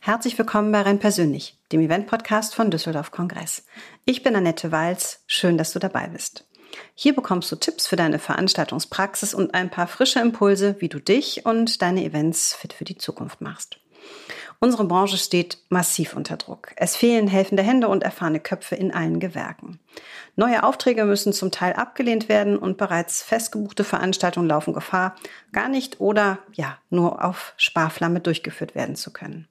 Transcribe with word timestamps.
Herzlich 0.00 0.36
willkommen 0.36 0.72
bei 0.72 0.82
Renn 0.82 0.98
Persönlich, 0.98 1.56
dem 1.70 1.80
Event-Podcast 1.80 2.56
von 2.56 2.72
Düsseldorf 2.72 3.12
Kongress. 3.12 3.64
Ich 4.04 4.24
bin 4.24 4.34
Annette 4.34 4.72
Walz. 4.72 5.22
Schön, 5.28 5.56
dass 5.56 5.72
du 5.72 5.78
dabei 5.78 6.08
bist. 6.08 6.48
Hier 6.96 7.14
bekommst 7.14 7.52
du 7.52 7.56
Tipps 7.56 7.86
für 7.86 7.96
deine 7.96 8.18
Veranstaltungspraxis 8.18 9.32
und 9.32 9.54
ein 9.54 9.70
paar 9.70 9.86
frische 9.86 10.18
Impulse, 10.18 10.74
wie 10.80 10.88
du 10.88 10.98
dich 10.98 11.46
und 11.46 11.82
deine 11.82 12.04
Events 12.04 12.52
fit 12.52 12.72
für 12.72 12.84
die 12.84 12.98
Zukunft 12.98 13.40
machst. 13.40 13.78
Unsere 14.58 14.84
Branche 14.84 15.18
steht 15.18 15.58
massiv 15.68 16.14
unter 16.14 16.36
Druck. 16.36 16.72
Es 16.76 16.96
fehlen 16.96 17.28
helfende 17.28 17.62
Hände 17.62 17.88
und 17.88 18.02
erfahrene 18.02 18.40
Köpfe 18.40 18.74
in 18.74 18.92
allen 18.92 19.20
Gewerken. 19.20 19.78
Neue 20.34 20.62
Aufträge 20.62 21.04
müssen 21.04 21.32
zum 21.32 21.50
Teil 21.50 21.74
abgelehnt 21.74 22.28
werden 22.28 22.58
und 22.58 22.76
bereits 22.78 23.22
festgebuchte 23.22 23.84
Veranstaltungen 23.84 24.48
laufen 24.48 24.74
Gefahr, 24.74 25.16
gar 25.52 25.68
nicht 25.68 26.00
oder 26.00 26.38
ja, 26.52 26.78
nur 26.90 27.24
auf 27.24 27.54
Sparflamme 27.56 28.20
durchgeführt 28.20 28.74
werden 28.74 28.96
zu 28.96 29.12
können. 29.12 29.48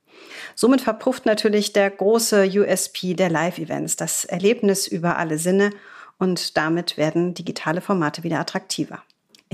Somit 0.56 0.82
verpufft 0.82 1.26
natürlich 1.26 1.74
der 1.74 1.90
große 1.90 2.50
USP 2.56 3.14
der 3.14 3.30
Live-Events, 3.30 3.96
das 3.96 4.26
Erlebnis 4.26 4.88
über 4.88 5.18
alle 5.18 5.38
Sinne 5.38 5.72
und 6.18 6.58
damit 6.58 6.98
werden 6.98 7.34
digitale 7.34 7.82
Formate 7.82 8.24
wieder 8.24 8.40
attraktiver. 8.40 9.04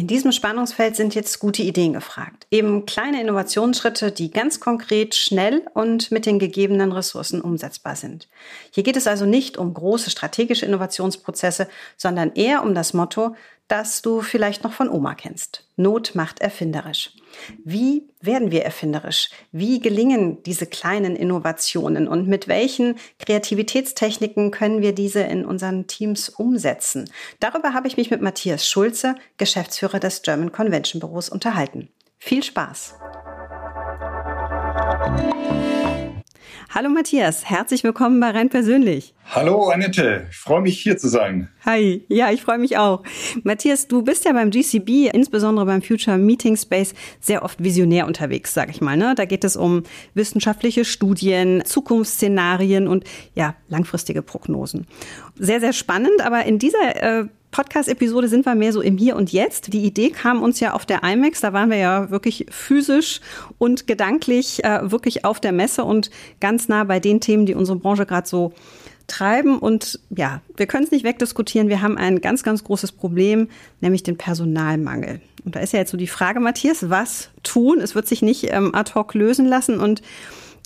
In 0.01 0.07
diesem 0.07 0.31
Spannungsfeld 0.31 0.95
sind 0.95 1.13
jetzt 1.13 1.37
gute 1.37 1.61
Ideen 1.61 1.93
gefragt. 1.93 2.47
Eben 2.49 2.87
kleine 2.87 3.21
Innovationsschritte, 3.21 4.11
die 4.11 4.31
ganz 4.31 4.59
konkret, 4.59 5.13
schnell 5.13 5.61
und 5.75 6.09
mit 6.09 6.25
den 6.25 6.39
gegebenen 6.39 6.91
Ressourcen 6.91 7.39
umsetzbar 7.39 7.95
sind. 7.95 8.27
Hier 8.71 8.81
geht 8.81 8.97
es 8.97 9.05
also 9.05 9.27
nicht 9.27 9.59
um 9.59 9.75
große 9.75 10.09
strategische 10.09 10.65
Innovationsprozesse, 10.65 11.67
sondern 11.97 12.31
eher 12.33 12.63
um 12.63 12.73
das 12.73 12.95
Motto, 12.95 13.35
das 13.71 14.01
du 14.01 14.19
vielleicht 14.19 14.65
noch 14.65 14.73
von 14.73 14.89
Oma 14.89 15.15
kennst. 15.15 15.65
Not 15.77 16.13
macht 16.13 16.41
erfinderisch. 16.41 17.11
Wie 17.63 18.09
werden 18.19 18.51
wir 18.51 18.65
erfinderisch? 18.65 19.29
Wie 19.53 19.79
gelingen 19.79 20.43
diese 20.43 20.65
kleinen 20.65 21.15
Innovationen 21.15 22.09
und 22.09 22.27
mit 22.27 22.49
welchen 22.49 22.95
Kreativitätstechniken 23.19 24.51
können 24.51 24.81
wir 24.81 24.93
diese 24.93 25.21
in 25.21 25.45
unseren 25.45 25.87
Teams 25.87 26.27
umsetzen? 26.27 27.09
Darüber 27.39 27.73
habe 27.73 27.87
ich 27.87 27.95
mich 27.95 28.11
mit 28.11 28.21
Matthias 28.21 28.67
Schulze, 28.67 29.15
Geschäftsführer 29.37 29.99
des 29.99 30.21
German 30.21 30.51
Convention 30.51 30.99
Büros, 30.99 31.29
unterhalten. 31.29 31.87
Viel 32.19 32.43
Spaß! 32.43 32.95
Hallo 36.73 36.87
Matthias, 36.87 37.43
herzlich 37.43 37.83
willkommen 37.83 38.21
bei 38.21 38.29
Rein 38.29 38.47
Persönlich. 38.47 39.13
Hallo 39.25 39.67
Annette, 39.67 40.27
ich 40.29 40.37
freue 40.37 40.61
mich 40.61 40.79
hier 40.79 40.97
zu 40.97 41.09
sein. 41.09 41.49
Hi, 41.65 42.05
ja, 42.07 42.31
ich 42.31 42.43
freue 42.43 42.59
mich 42.59 42.77
auch. 42.77 43.03
Matthias, 43.43 43.89
du 43.89 44.03
bist 44.03 44.23
ja 44.23 44.31
beim 44.31 44.51
GCB, 44.51 45.13
insbesondere 45.13 45.65
beim 45.65 45.81
Future 45.81 46.17
Meeting 46.17 46.55
Space, 46.55 46.93
sehr 47.19 47.43
oft 47.43 47.61
visionär 47.61 48.07
unterwegs, 48.07 48.53
sag 48.53 48.69
ich 48.69 48.79
mal. 48.79 48.95
Ne? 48.95 49.15
Da 49.17 49.25
geht 49.25 49.43
es 49.43 49.57
um 49.57 49.83
wissenschaftliche 50.13 50.85
Studien, 50.85 51.61
Zukunftsszenarien 51.65 52.87
und 52.87 53.03
ja, 53.35 53.55
langfristige 53.67 54.21
Prognosen. 54.21 54.87
Sehr, 55.35 55.59
sehr 55.59 55.73
spannend, 55.73 56.25
aber 56.25 56.45
in 56.45 56.57
dieser 56.57 57.03
äh, 57.03 57.25
Podcast-Episode 57.51 58.29
sind 58.29 58.45
wir 58.45 58.55
mehr 58.55 58.71
so 58.71 58.81
im 58.81 58.97
Hier 58.97 59.15
und 59.17 59.31
Jetzt. 59.31 59.73
Die 59.73 59.83
Idee 59.83 60.09
kam 60.09 60.41
uns 60.41 60.59
ja 60.61 60.73
auf 60.73 60.85
der 60.85 61.03
IMAX. 61.03 61.41
Da 61.41 61.51
waren 61.51 61.69
wir 61.69 61.77
ja 61.77 62.09
wirklich 62.09 62.45
physisch 62.49 63.19
und 63.57 63.87
gedanklich 63.87 64.63
äh, 64.63 64.89
wirklich 64.89 65.25
auf 65.25 65.39
der 65.41 65.51
Messe 65.51 65.83
und 65.83 66.09
ganz 66.39 66.69
nah 66.69 66.85
bei 66.85 66.99
den 66.99 67.19
Themen, 67.19 67.45
die 67.45 67.53
unsere 67.53 67.77
Branche 67.77 68.05
gerade 68.05 68.27
so 68.27 68.53
treiben. 69.07 69.59
Und 69.59 69.99
ja, 70.09 70.41
wir 70.55 70.65
können 70.65 70.85
es 70.85 70.91
nicht 70.91 71.03
wegdiskutieren. 71.03 71.67
Wir 71.67 71.81
haben 71.81 71.97
ein 71.97 72.21
ganz, 72.21 72.43
ganz 72.43 72.63
großes 72.63 72.93
Problem, 72.93 73.49
nämlich 73.81 74.03
den 74.03 74.17
Personalmangel. 74.17 75.19
Und 75.43 75.55
da 75.55 75.59
ist 75.59 75.73
ja 75.73 75.79
jetzt 75.79 75.91
so 75.91 75.97
die 75.97 76.07
Frage, 76.07 76.39
Matthias, 76.39 76.89
was 76.89 77.29
tun? 77.43 77.79
Es 77.81 77.95
wird 77.95 78.07
sich 78.07 78.21
nicht 78.21 78.51
ähm, 78.51 78.73
ad 78.73 78.93
hoc 78.95 79.13
lösen 79.13 79.45
lassen. 79.45 79.79
Und 79.79 80.01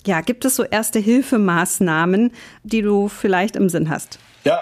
ja, 0.06 0.20
gibt 0.20 0.44
es 0.44 0.54
so 0.54 0.62
erste 0.62 1.00
Hilfemaßnahmen, 1.00 2.30
die 2.62 2.82
du 2.82 3.08
vielleicht 3.08 3.56
im 3.56 3.68
Sinn 3.68 3.90
hast? 3.90 4.20
Ja, 4.44 4.60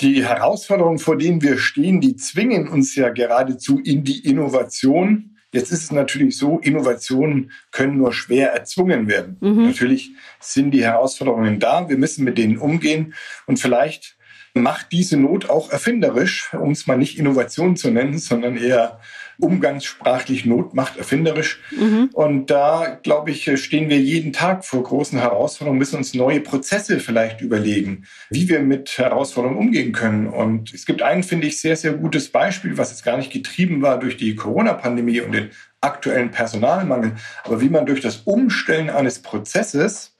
die 0.00 0.24
Herausforderungen, 0.24 0.98
vor 0.98 1.16
denen 1.16 1.42
wir 1.42 1.58
stehen, 1.58 2.00
die 2.00 2.16
zwingen 2.16 2.68
uns 2.68 2.94
ja 2.94 3.10
geradezu 3.10 3.80
in 3.80 4.04
die 4.04 4.28
Innovation. 4.28 5.36
Jetzt 5.52 5.72
ist 5.72 5.84
es 5.84 5.92
natürlich 5.92 6.36
so, 6.36 6.58
Innovationen 6.58 7.50
können 7.70 7.96
nur 7.96 8.12
schwer 8.12 8.52
erzwungen 8.52 9.08
werden. 9.08 9.38
Mhm. 9.40 9.66
Natürlich 9.66 10.10
sind 10.40 10.72
die 10.72 10.84
Herausforderungen 10.84 11.60
da, 11.60 11.88
wir 11.88 11.96
müssen 11.96 12.24
mit 12.24 12.36
denen 12.36 12.58
umgehen 12.58 13.14
und 13.46 13.58
vielleicht 13.58 14.16
macht 14.54 14.92
diese 14.92 15.16
Not 15.16 15.50
auch 15.50 15.70
erfinderisch, 15.70 16.52
um 16.54 16.72
es 16.72 16.86
mal 16.86 16.96
nicht 16.96 17.18
Innovation 17.18 17.76
zu 17.76 17.90
nennen, 17.90 18.18
sondern 18.18 18.56
eher 18.56 19.00
umgangssprachlich 19.38 20.44
Not 20.46 20.74
macht 20.74 20.96
erfinderisch. 20.96 21.60
Mhm. 21.70 22.10
Und 22.12 22.50
da, 22.50 22.98
glaube 23.02 23.30
ich, 23.30 23.50
stehen 23.60 23.88
wir 23.88 23.98
jeden 23.98 24.32
Tag 24.32 24.64
vor 24.64 24.82
großen 24.82 25.18
Herausforderungen, 25.18 25.78
müssen 25.78 25.96
uns 25.96 26.14
neue 26.14 26.40
Prozesse 26.40 27.00
vielleicht 27.00 27.40
überlegen, 27.40 28.04
wie 28.30 28.48
wir 28.48 28.60
mit 28.60 28.98
Herausforderungen 28.98 29.58
umgehen 29.58 29.92
können. 29.92 30.26
Und 30.26 30.72
es 30.72 30.86
gibt 30.86 31.02
ein, 31.02 31.22
finde 31.22 31.46
ich, 31.46 31.60
sehr, 31.60 31.76
sehr 31.76 31.92
gutes 31.92 32.30
Beispiel, 32.30 32.78
was 32.78 32.90
jetzt 32.90 33.04
gar 33.04 33.16
nicht 33.16 33.32
getrieben 33.32 33.82
war 33.82 33.98
durch 33.98 34.16
die 34.16 34.34
Corona-Pandemie 34.34 35.20
und 35.20 35.32
den 35.32 35.50
aktuellen 35.80 36.30
Personalmangel, 36.30 37.12
aber 37.44 37.60
wie 37.60 37.68
man 37.68 37.86
durch 37.86 38.00
das 38.00 38.18
Umstellen 38.18 38.90
eines 38.90 39.20
Prozesses 39.20 40.16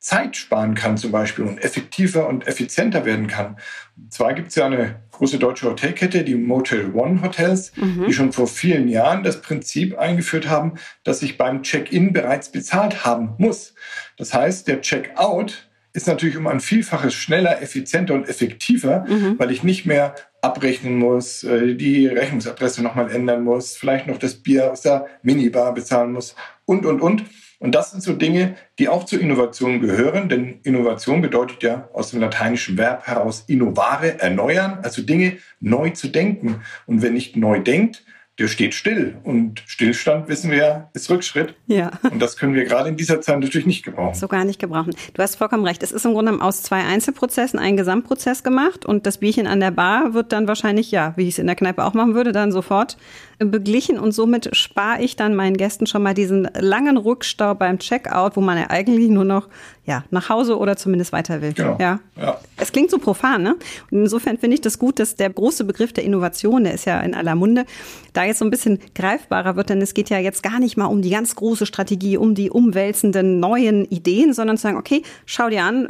Zeit 0.00 0.34
sparen 0.36 0.74
kann 0.74 0.96
zum 0.96 1.12
Beispiel 1.12 1.44
und 1.44 1.62
effektiver 1.62 2.26
und 2.26 2.46
effizienter 2.46 3.04
werden 3.04 3.26
kann. 3.26 3.58
Und 3.96 4.12
zwar 4.12 4.32
gibt 4.32 4.48
es 4.48 4.54
ja 4.54 4.64
eine 4.64 4.96
große 5.12 5.38
deutsche 5.38 5.68
Hotelkette, 5.68 6.24
die 6.24 6.34
Motel 6.34 6.94
One 6.94 7.20
Hotels, 7.22 7.72
mhm. 7.76 8.06
die 8.06 8.12
schon 8.14 8.32
vor 8.32 8.46
vielen 8.46 8.88
Jahren 8.88 9.22
das 9.22 9.42
Prinzip 9.42 9.98
eingeführt 9.98 10.48
haben, 10.48 10.74
dass 11.04 11.20
ich 11.20 11.36
beim 11.36 11.62
Check-in 11.62 12.14
bereits 12.14 12.50
bezahlt 12.50 13.04
haben 13.04 13.34
muss. 13.36 13.74
Das 14.16 14.32
heißt, 14.32 14.66
der 14.68 14.80
Check-out 14.80 15.68
ist 15.92 16.06
natürlich 16.06 16.38
um 16.38 16.46
ein 16.46 16.60
Vielfaches 16.60 17.12
schneller, 17.12 17.60
effizienter 17.60 18.14
und 18.14 18.26
effektiver, 18.26 19.04
mhm. 19.06 19.38
weil 19.38 19.50
ich 19.50 19.62
nicht 19.62 19.84
mehr 19.84 20.14
abrechnen 20.40 20.96
muss, 20.96 21.44
äh, 21.44 21.74
die 21.74 22.06
Rechnungsadresse 22.06 22.82
nochmal 22.82 23.10
ändern 23.10 23.44
muss, 23.44 23.76
vielleicht 23.76 24.06
noch 24.06 24.16
das 24.16 24.36
Bier 24.36 24.72
aus 24.72 24.80
der 24.80 25.06
Minibar 25.22 25.74
bezahlen 25.74 26.12
muss 26.12 26.34
und, 26.64 26.86
und, 26.86 27.02
und. 27.02 27.24
Und 27.60 27.74
das 27.74 27.90
sind 27.90 28.02
so 28.02 28.14
Dinge, 28.14 28.56
die 28.78 28.88
auch 28.88 29.04
zur 29.04 29.20
Innovation 29.20 29.80
gehören, 29.80 30.30
denn 30.30 30.60
Innovation 30.62 31.20
bedeutet 31.20 31.62
ja 31.62 31.88
aus 31.92 32.10
dem 32.10 32.20
lateinischen 32.20 32.78
Verb 32.78 33.06
heraus 33.06 33.44
innovare, 33.48 34.18
erneuern, 34.18 34.78
also 34.82 35.02
Dinge 35.02 35.36
neu 35.60 35.90
zu 35.90 36.08
denken. 36.08 36.62
Und 36.86 37.02
wer 37.02 37.10
nicht 37.10 37.36
neu 37.36 37.60
denkt, 37.60 38.02
der 38.38 38.48
steht 38.48 38.72
still. 38.72 39.18
Und 39.22 39.62
Stillstand, 39.66 40.28
wissen 40.28 40.50
wir 40.50 40.56
ja, 40.56 40.90
ist 40.94 41.10
Rückschritt. 41.10 41.54
Ja. 41.66 41.90
Und 42.10 42.20
das 42.22 42.38
können 42.38 42.54
wir 42.54 42.64
gerade 42.64 42.88
in 42.88 42.96
dieser 42.96 43.20
Zeit 43.20 43.38
natürlich 43.38 43.66
nicht 43.66 43.84
gebrauchen. 43.84 44.14
So 44.14 44.28
gar 44.28 44.46
nicht 44.46 44.58
gebrauchen. 44.58 44.94
Du 45.12 45.22
hast 45.22 45.36
vollkommen 45.36 45.66
recht. 45.66 45.82
Es 45.82 45.92
ist 45.92 46.06
im 46.06 46.14
Grunde 46.14 46.40
aus 46.40 46.62
zwei 46.62 46.82
Einzelprozessen 46.82 47.58
ein 47.58 47.76
Gesamtprozess 47.76 48.42
gemacht 48.42 48.86
und 48.86 49.04
das 49.04 49.18
Bierchen 49.18 49.46
an 49.46 49.60
der 49.60 49.72
Bar 49.72 50.14
wird 50.14 50.32
dann 50.32 50.48
wahrscheinlich, 50.48 50.90
ja, 50.90 51.12
wie 51.16 51.24
ich 51.24 51.34
es 51.34 51.38
in 51.38 51.46
der 51.46 51.56
Kneipe 51.56 51.84
auch 51.84 51.92
machen 51.92 52.14
würde, 52.14 52.32
dann 52.32 52.50
sofort 52.50 52.96
beglichen 53.40 53.98
und 53.98 54.12
somit 54.12 54.54
spare 54.54 55.02
ich 55.02 55.16
dann 55.16 55.34
meinen 55.34 55.56
Gästen 55.56 55.86
schon 55.86 56.02
mal 56.02 56.14
diesen 56.14 56.48
langen 56.58 56.96
Rückstau 56.96 57.54
beim 57.54 57.78
Checkout, 57.78 58.36
wo 58.36 58.40
man 58.40 58.58
ja 58.58 58.68
eigentlich 58.68 59.08
nur 59.08 59.24
noch 59.24 59.48
ja, 59.90 60.04
nach 60.10 60.28
Hause 60.28 60.56
oder 60.56 60.76
zumindest 60.76 61.12
weiter 61.12 61.42
will. 61.42 61.52
Genau. 61.52 61.76
Ja. 61.80 61.98
ja. 62.16 62.38
Es 62.56 62.70
klingt 62.70 62.90
so 62.90 62.98
profan, 62.98 63.42
ne? 63.42 63.56
Und 63.90 63.98
insofern 63.98 64.38
finde 64.38 64.54
ich 64.54 64.60
das 64.60 64.78
gut, 64.78 65.00
dass 65.00 65.16
der 65.16 65.30
große 65.30 65.64
Begriff 65.64 65.92
der 65.92 66.04
Innovation, 66.04 66.62
der 66.62 66.74
ist 66.74 66.84
ja 66.84 67.00
in 67.00 67.12
aller 67.12 67.34
Munde, 67.34 67.64
da 68.12 68.24
jetzt 68.24 68.38
so 68.38 68.44
ein 68.44 68.50
bisschen 68.50 68.78
greifbarer 68.94 69.56
wird, 69.56 69.70
denn 69.70 69.82
es 69.82 69.92
geht 69.92 70.08
ja 70.08 70.18
jetzt 70.18 70.44
gar 70.44 70.60
nicht 70.60 70.76
mal 70.76 70.86
um 70.86 71.02
die 71.02 71.10
ganz 71.10 71.34
große 71.34 71.66
Strategie, 71.66 72.16
um 72.16 72.36
die 72.36 72.50
umwälzenden 72.50 73.40
neuen 73.40 73.84
Ideen, 73.86 74.32
sondern 74.32 74.56
zu 74.56 74.62
sagen, 74.62 74.76
okay, 74.76 75.02
schau 75.26 75.48
dir 75.48 75.64
an, 75.64 75.88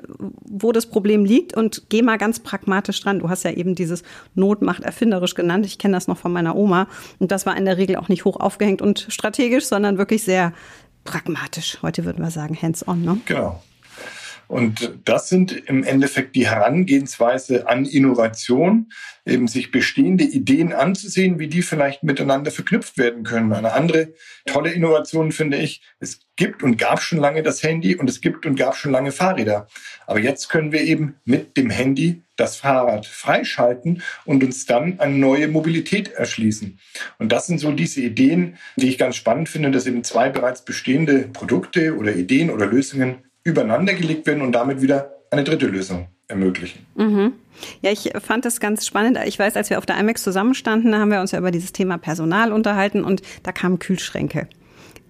wo 0.49 0.73
das 0.73 0.87
Problem 0.87 1.27
liegt 1.27 1.55
und 1.55 1.83
geh 1.91 2.01
mal 2.01 2.17
ganz 2.17 2.39
pragmatisch 2.41 3.03
dran. 3.03 3.19
Du 3.19 3.29
hast 3.29 3.43
ja 3.43 3.51
eben 3.51 3.75
dieses 3.75 4.03
Notmacht 4.35 4.83
erfinderisch 4.83 5.35
genannt. 5.35 5.67
Ich 5.67 5.79
kenne 5.79 5.95
das 5.95 6.09
noch 6.09 6.17
von 6.17 6.33
meiner 6.33 6.57
Oma. 6.57 6.89
Und 7.19 7.33
das 7.33 7.40
war 7.47 7.57
in 7.57 7.65
der 7.65 7.77
Regel 7.77 7.97
auch 7.97 8.09
nicht 8.09 8.25
hoch 8.25 8.39
aufgehängt 8.39 8.83
und 8.83 9.07
strategisch, 9.09 9.65
sondern 9.65 9.99
wirklich 9.99 10.23
sehr 10.23 10.53
pragmatisch. 11.05 11.79
Heute 11.83 12.05
würden 12.05 12.23
wir 12.23 12.31
sagen 12.31 12.57
hands-on. 12.61 13.03
Ne? 13.03 13.21
Genau. 13.27 13.63
Und 14.51 14.99
das 15.05 15.29
sind 15.29 15.53
im 15.53 15.85
Endeffekt 15.85 16.35
die 16.35 16.49
Herangehensweise 16.49 17.69
an 17.69 17.85
Innovation, 17.85 18.91
eben 19.25 19.47
sich 19.47 19.71
bestehende 19.71 20.25
Ideen 20.25 20.73
anzusehen, 20.73 21.39
wie 21.39 21.47
die 21.47 21.63
vielleicht 21.63 22.03
miteinander 22.03 22.51
verknüpft 22.51 22.99
werden 22.99 23.23
können. 23.23 23.53
Eine 23.53 23.75
andere 23.75 24.13
tolle 24.47 24.73
Innovation 24.73 25.31
finde 25.31 25.59
ich, 25.59 25.83
es 26.01 26.19
gibt 26.35 26.65
und 26.65 26.79
gab 26.79 27.01
schon 27.01 27.21
lange 27.21 27.45
das 27.45 27.63
Handy 27.63 27.95
und 27.95 28.11
es 28.11 28.21
gibt 28.21 28.45
und 28.45 28.57
gab 28.57 28.75
schon 28.75 28.91
lange 28.91 29.13
Fahrräder. 29.13 29.69
Aber 30.09 30.19
jetzt 30.19 30.49
können 30.49 30.73
wir 30.73 30.81
eben 30.81 31.15
mit 31.25 31.57
dem 31.57 31.71
Handy 31.71 32.25
das 32.37 32.57
Fahrrad 32.57 33.07
freischalten 33.07 34.03
und 34.25 34.43
uns 34.43 34.67
dann 34.67 34.99
eine 34.99 35.15
neue 35.15 35.47
Mobilität 35.47 36.09
erschließen. 36.09 36.81
Und 37.21 37.31
das 37.31 37.47
sind 37.47 37.59
so 37.59 37.71
diese 37.71 38.01
Ideen, 38.01 38.57
die 38.75 38.89
ich 38.89 38.99
ganz 38.99 39.15
spannend 39.15 39.49
finde, 39.49 39.71
dass 39.71 39.87
eben 39.87 40.03
zwei 40.03 40.29
bereits 40.29 40.65
bestehende 40.65 41.29
Produkte 41.33 41.97
oder 41.97 42.17
Ideen 42.17 42.51
oder 42.51 42.67
Lösungen 42.67 43.30
übereinander 43.45 43.95
gelegt 43.95 44.27
werden 44.27 44.43
und 44.43 44.53
damit 44.53 44.83
wieder 44.83 45.17
eine 45.31 45.45
dritte 45.45 45.67
Lösung 45.67 46.09
ermöglichen. 46.29 46.87
Mhm. 46.95 47.33
Ja, 47.83 47.91
ich 47.91 48.13
fand 48.21 48.45
das 48.45 48.61
ganz 48.61 48.87
spannend. 48.87 49.19
Ich 49.27 49.39
weiß, 49.39 49.57
als 49.57 49.71
wir 49.71 49.79
auf 49.79 49.87
der 49.87 49.99
IMAX 49.99 50.23
zusammenstanden, 50.23 50.97
haben 50.97 51.11
wir 51.11 51.21
uns 51.21 51.33
ja 51.33 51.39
über 51.39 51.51
dieses 51.51 51.73
Thema 51.73 51.99
Personal 51.99 52.53
unterhalten 52.53 53.05
und 53.05 53.23
da 53.43 53.53
kamen 53.53 53.79
Kühlschränke 53.79 54.49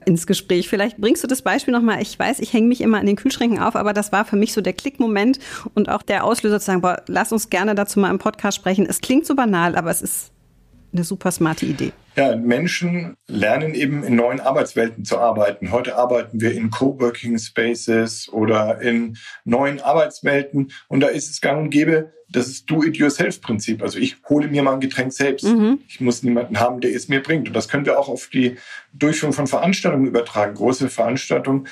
ins 0.06 0.26
Gespräch. 0.26 0.68
Vielleicht 0.68 0.98
bringst 0.98 1.22
du 1.22 1.28
das 1.28 1.42
Beispiel 1.42 1.72
nochmal. 1.72 2.00
Ich 2.00 2.18
weiß, 2.18 2.40
ich 2.40 2.52
hänge 2.52 2.68
mich 2.68 2.80
immer 2.80 2.98
an 2.98 3.06
den 3.06 3.16
Kühlschränken 3.16 3.58
auf, 3.58 3.76
aber 3.76 3.92
das 3.92 4.12
war 4.12 4.24
für 4.24 4.36
mich 4.36 4.52
so 4.52 4.60
der 4.60 4.72
Klickmoment 4.72 5.38
und 5.74 5.88
auch 5.88 6.02
der 6.02 6.24
Auslöser 6.24 6.58
zu 6.58 6.66
sagen, 6.66 6.80
boah, 6.80 7.02
lass 7.06 7.32
uns 7.32 7.50
gerne 7.50 7.74
dazu 7.74 8.00
mal 8.00 8.10
im 8.10 8.18
Podcast 8.18 8.56
sprechen. 8.56 8.86
Es 8.86 9.00
klingt 9.00 9.26
so 9.26 9.34
banal, 9.34 9.76
aber 9.76 9.90
es 9.90 10.02
ist 10.02 10.32
eine 10.92 11.04
super 11.04 11.30
smarte 11.30 11.66
Idee. 11.66 11.92
Ja, 12.16 12.36
Menschen 12.36 13.16
lernen 13.28 13.74
eben 13.74 14.02
in 14.02 14.16
neuen 14.16 14.40
Arbeitswelten 14.40 15.04
zu 15.04 15.18
arbeiten. 15.18 15.70
Heute 15.70 15.96
arbeiten 15.96 16.40
wir 16.40 16.52
in 16.52 16.70
Coworking 16.70 17.38
Spaces 17.38 18.28
oder 18.32 18.80
in 18.80 19.16
neuen 19.44 19.80
Arbeitswelten 19.80 20.72
und 20.88 21.00
da 21.00 21.06
ist 21.06 21.30
es 21.30 21.40
gang 21.40 21.62
und 21.62 21.70
gäbe, 21.70 22.12
das 22.32 22.46
ist 22.46 22.70
Do-it-yourself-Prinzip. 22.70 23.82
Also 23.82 23.98
ich 23.98 24.16
hole 24.28 24.48
mir 24.48 24.62
mal 24.62 24.74
ein 24.74 24.80
Getränk 24.80 25.12
selbst. 25.12 25.44
Mhm. 25.44 25.80
Ich 25.88 26.00
muss 26.00 26.22
niemanden 26.22 26.60
haben, 26.60 26.80
der 26.80 26.94
es 26.94 27.08
mir 27.08 27.22
bringt. 27.22 27.48
Und 27.48 27.54
das 27.54 27.68
können 27.68 27.86
wir 27.86 27.98
auch 27.98 28.08
auf 28.08 28.28
die 28.28 28.56
Durchführung 28.92 29.32
von 29.32 29.46
Veranstaltungen 29.46 30.06
übertragen. 30.06 30.54
Große 30.54 30.88
Veranstaltungen, 30.88 31.66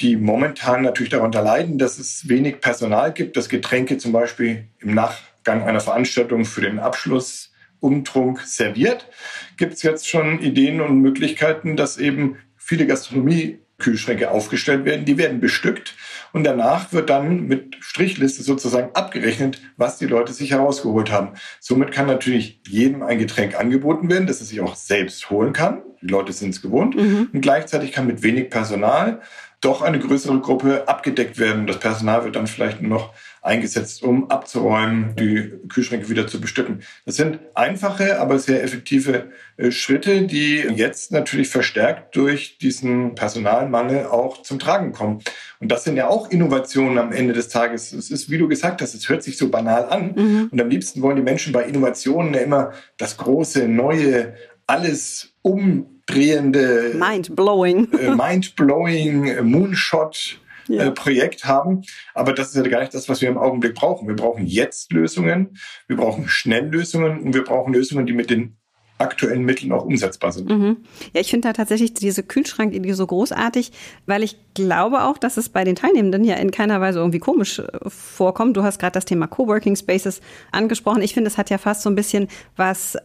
die 0.00 0.16
momentan 0.16 0.82
natürlich 0.82 1.10
darunter 1.10 1.42
leiden, 1.42 1.78
dass 1.78 1.98
es 1.98 2.28
wenig 2.28 2.60
Personal 2.60 3.12
gibt, 3.12 3.36
dass 3.36 3.48
Getränke 3.48 3.98
zum 3.98 4.12
Beispiel 4.12 4.68
im 4.78 4.94
Nachgang 4.94 5.62
einer 5.62 5.80
Veranstaltung 5.80 6.44
für 6.44 6.60
den 6.60 6.78
Abschluss 6.78 7.47
Umtrunk 7.80 8.40
serviert, 8.40 9.08
gibt 9.56 9.74
es 9.74 9.82
jetzt 9.82 10.08
schon 10.08 10.40
Ideen 10.40 10.80
und 10.80 11.00
Möglichkeiten, 11.00 11.76
dass 11.76 11.98
eben 11.98 12.36
viele 12.56 12.86
Gastronomie-Kühlschränke 12.86 14.30
aufgestellt 14.30 14.84
werden. 14.84 15.04
Die 15.04 15.18
werden 15.18 15.40
bestückt 15.40 15.94
und 16.32 16.44
danach 16.44 16.92
wird 16.92 17.10
dann 17.10 17.46
mit 17.46 17.76
Strichliste 17.80 18.42
sozusagen 18.42 18.90
abgerechnet, 18.94 19.60
was 19.76 19.98
die 19.98 20.06
Leute 20.06 20.32
sich 20.32 20.50
herausgeholt 20.50 21.10
haben. 21.10 21.30
Somit 21.60 21.92
kann 21.92 22.06
natürlich 22.06 22.60
jedem 22.68 23.02
ein 23.02 23.18
Getränk 23.18 23.58
angeboten 23.58 24.10
werden, 24.10 24.26
das 24.26 24.40
er 24.40 24.46
sich 24.46 24.60
auch 24.60 24.76
selbst 24.76 25.30
holen 25.30 25.52
kann. 25.52 25.82
Die 26.02 26.06
Leute 26.06 26.32
sind 26.32 26.50
es 26.50 26.62
gewohnt. 26.62 26.96
Mhm. 26.96 27.30
Und 27.32 27.40
gleichzeitig 27.40 27.92
kann 27.92 28.06
mit 28.06 28.22
wenig 28.22 28.50
Personal 28.50 29.20
doch 29.60 29.82
eine 29.82 29.98
größere 29.98 30.38
Gruppe 30.40 30.86
abgedeckt 30.86 31.38
werden. 31.38 31.66
Das 31.66 31.80
Personal 31.80 32.24
wird 32.24 32.36
dann 32.36 32.46
vielleicht 32.46 32.80
nur 32.80 32.90
noch 32.90 33.14
eingesetzt, 33.42 34.02
um 34.02 34.30
abzuräumen, 34.30 35.14
die 35.16 35.52
Kühlschränke 35.68 36.08
wieder 36.08 36.26
zu 36.26 36.40
bestücken. 36.40 36.80
Das 37.06 37.16
sind 37.16 37.40
einfache, 37.54 38.20
aber 38.20 38.38
sehr 38.38 38.62
effektive 38.62 39.30
äh, 39.56 39.70
Schritte, 39.70 40.22
die 40.22 40.56
jetzt 40.74 41.12
natürlich 41.12 41.48
verstärkt 41.48 42.16
durch 42.16 42.58
diesen 42.58 43.14
Personalmangel 43.14 44.06
auch 44.06 44.42
zum 44.42 44.58
Tragen 44.58 44.92
kommen. 44.92 45.20
Und 45.60 45.72
das 45.72 45.84
sind 45.84 45.96
ja 45.96 46.08
auch 46.08 46.30
Innovationen 46.30 46.98
am 46.98 47.12
Ende 47.12 47.32
des 47.32 47.48
Tages. 47.48 47.92
Es 47.92 48.10
ist, 48.10 48.30
wie 48.30 48.38
du 48.38 48.48
gesagt 48.48 48.82
hast, 48.82 48.94
es 48.94 49.08
hört 49.08 49.22
sich 49.22 49.36
so 49.36 49.48
banal 49.48 49.86
an. 49.86 50.14
Mhm. 50.14 50.48
Und 50.50 50.60
am 50.60 50.68
liebsten 50.68 51.02
wollen 51.02 51.16
die 51.16 51.22
Menschen 51.22 51.52
bei 51.52 51.64
Innovationen 51.64 52.34
ja 52.34 52.40
immer 52.40 52.72
das 52.96 53.16
große, 53.16 53.68
neue, 53.68 54.34
alles 54.66 55.32
umdrehende, 55.42 56.94
mind-blowing, 56.94 57.88
äh, 57.92 58.10
mind-blowing 58.10 59.44
Moonshot 59.44 60.38
ja. 60.68 60.84
äh, 60.84 60.90
Projekt 60.92 61.44
haben. 61.44 61.82
Aber 62.14 62.32
das 62.32 62.48
ist 62.48 62.56
ja 62.56 62.62
gar 62.62 62.80
nicht 62.80 62.94
das, 62.94 63.08
was 63.08 63.20
wir 63.20 63.28
im 63.28 63.38
Augenblick 63.38 63.74
brauchen. 63.74 64.08
Wir 64.08 64.16
brauchen 64.16 64.46
jetzt 64.46 64.92
Lösungen, 64.92 65.58
wir 65.86 65.96
brauchen 65.96 66.28
schnell 66.28 66.68
Lösungen 66.68 67.20
und 67.20 67.34
wir 67.34 67.44
brauchen 67.44 67.72
Lösungen, 67.72 68.06
die 68.06 68.12
mit 68.12 68.30
den 68.30 68.56
aktuellen 68.98 69.44
Mitteln 69.44 69.72
auch 69.72 69.84
umsetzbar 69.84 70.32
sind. 70.32 70.50
Mhm. 70.50 70.78
Ja, 71.14 71.20
ich 71.20 71.30
finde 71.30 71.48
da 71.48 71.52
tatsächlich 71.52 71.94
diese 71.94 72.22
Kühlschrankidee 72.22 72.92
so 72.92 73.06
großartig, 73.06 73.72
weil 74.06 74.22
ich 74.22 74.36
glaube 74.58 75.04
auch, 75.04 75.18
dass 75.18 75.36
es 75.36 75.48
bei 75.48 75.64
den 75.64 75.76
Teilnehmenden 75.76 76.24
ja 76.24 76.34
in 76.34 76.50
keiner 76.50 76.80
Weise 76.80 76.98
irgendwie 76.98 77.18
komisch 77.18 77.58
äh, 77.58 77.64
vorkommt. 77.86 78.56
Du 78.56 78.62
hast 78.62 78.78
gerade 78.78 78.92
das 78.92 79.04
Thema 79.04 79.26
Coworking 79.26 79.76
Spaces 79.76 80.20
angesprochen. 80.52 81.00
Ich 81.02 81.14
finde, 81.14 81.28
es 81.28 81.38
hat 81.38 81.48
ja 81.50 81.58
fast 81.58 81.82
so 81.82 81.90
ein 81.90 81.94
bisschen 81.94 82.28
was 82.56 82.96
äh, 82.96 83.00